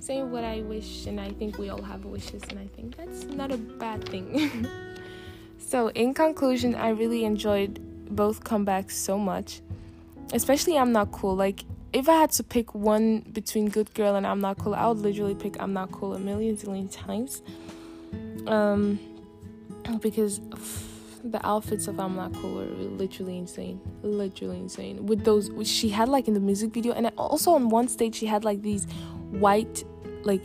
[0.00, 3.24] saying what I wish, and I think we all have wishes, and I think that's
[3.24, 4.66] not a bad thing.
[5.58, 7.80] so, in conclusion, I really enjoyed
[8.10, 9.60] both come back so much.
[10.32, 11.36] Especially I'm Not Cool.
[11.36, 14.86] Like, if I had to pick one between Good Girl and I'm Not Cool, I
[14.86, 17.42] would literally pick I'm Not Cool a million zillion times.
[18.46, 18.98] Um,
[20.00, 20.40] because
[21.24, 23.80] the outfits of I'm Not Cool were literally insane.
[24.02, 25.06] Literally insane.
[25.06, 28.16] With those, which she had like in the music video, and also on one stage,
[28.16, 28.86] she had like these
[29.30, 29.84] white,
[30.24, 30.42] like,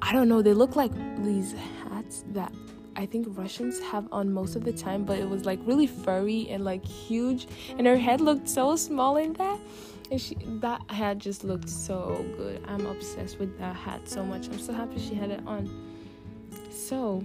[0.00, 1.54] I don't know, they look like these
[1.84, 2.52] hats that
[2.96, 6.48] I think Russians have on most of the time, but it was like really furry
[6.48, 7.46] and like huge,
[7.78, 9.58] and her head looked so small in that.
[10.10, 12.62] And she that hat just looked so good.
[12.66, 14.48] I'm obsessed with that hat so much.
[14.48, 15.68] I'm so happy she had it on.
[16.70, 17.24] So,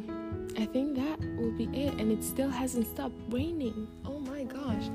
[0.57, 3.87] I think that will be it, and it still hasn't stopped raining.
[4.05, 4.89] Oh my gosh.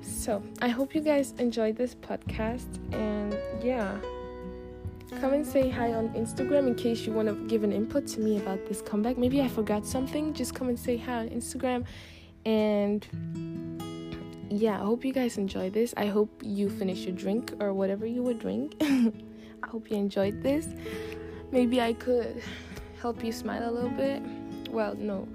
[0.00, 3.98] So, I hope you guys enjoyed this podcast, and yeah
[5.20, 8.20] come and say hi on Instagram in case you want to give an input to
[8.20, 9.18] me about this comeback.
[9.18, 10.32] Maybe I forgot something.
[10.34, 11.84] Just come and say hi on Instagram.
[12.44, 13.06] And
[14.50, 15.94] yeah, I hope you guys enjoy this.
[15.96, 18.76] I hope you finish your drink or whatever you would drink.
[18.80, 20.68] I hope you enjoyed this.
[21.50, 22.42] Maybe I could
[23.00, 24.22] help you smile a little bit.
[24.70, 25.28] Well, no.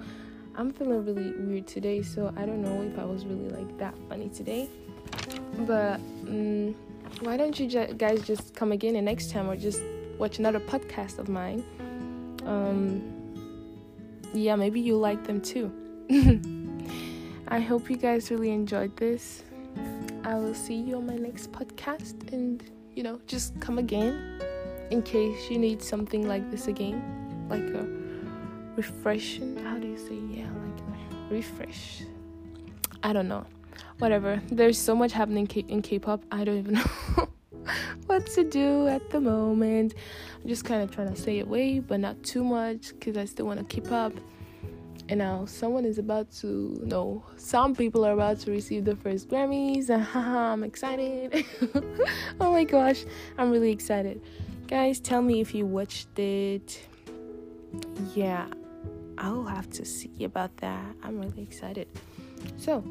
[0.55, 3.95] I'm feeling really weird today, so I don't know if I was really like that
[4.07, 4.69] funny today.
[5.59, 6.76] But um,
[7.22, 9.82] why don't you guys just come again and next time or just
[10.18, 11.64] watch another podcast of mine
[12.45, 13.01] um
[14.34, 15.72] yeah maybe you like them too
[17.47, 19.43] I hope you guys really enjoyed this.
[20.24, 22.64] I will see you on my next podcast and
[22.95, 24.41] you know, just come again
[24.91, 27.01] in case you need something like this again.
[27.49, 27.88] Like a
[28.76, 32.03] refreshing how do you say yeah, like refresh.
[33.03, 33.45] I don't know.
[33.99, 34.41] Whatever.
[34.51, 36.24] There's so much happening in K-pop.
[36.32, 36.74] I don't even
[37.17, 37.30] know
[38.07, 39.93] what to do at the moment.
[40.41, 43.45] I'm just kind of trying to stay away, but not too much because I still
[43.45, 44.13] want to keep up
[45.09, 49.30] and now someone is about to no some people are about to receive the first
[49.30, 51.45] grammys i'm excited
[52.39, 53.03] oh my gosh
[53.38, 54.21] i'm really excited
[54.67, 56.88] guys tell me if you watched it
[58.15, 58.47] yeah
[59.17, 61.88] i'll have to see about that i'm really excited
[62.57, 62.84] so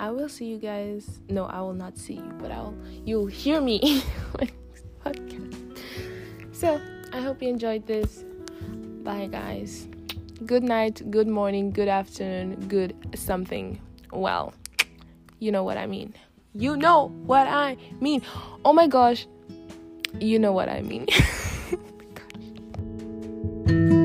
[0.00, 1.20] I will see you guys.
[1.28, 2.74] No, I will not see you, but I'll
[3.04, 4.02] you'll hear me
[5.04, 5.64] on.
[6.52, 6.80] So
[7.12, 8.24] I hope you enjoyed this.
[9.04, 9.88] Bye guys.
[10.46, 13.78] Good night, good morning, good afternoon, good something.
[14.10, 14.54] Well,
[15.38, 16.14] you know what I mean.
[16.54, 18.22] You know what I mean.
[18.64, 19.26] Oh my gosh.
[20.18, 21.06] You know what I mean.
[23.72, 23.99] Oh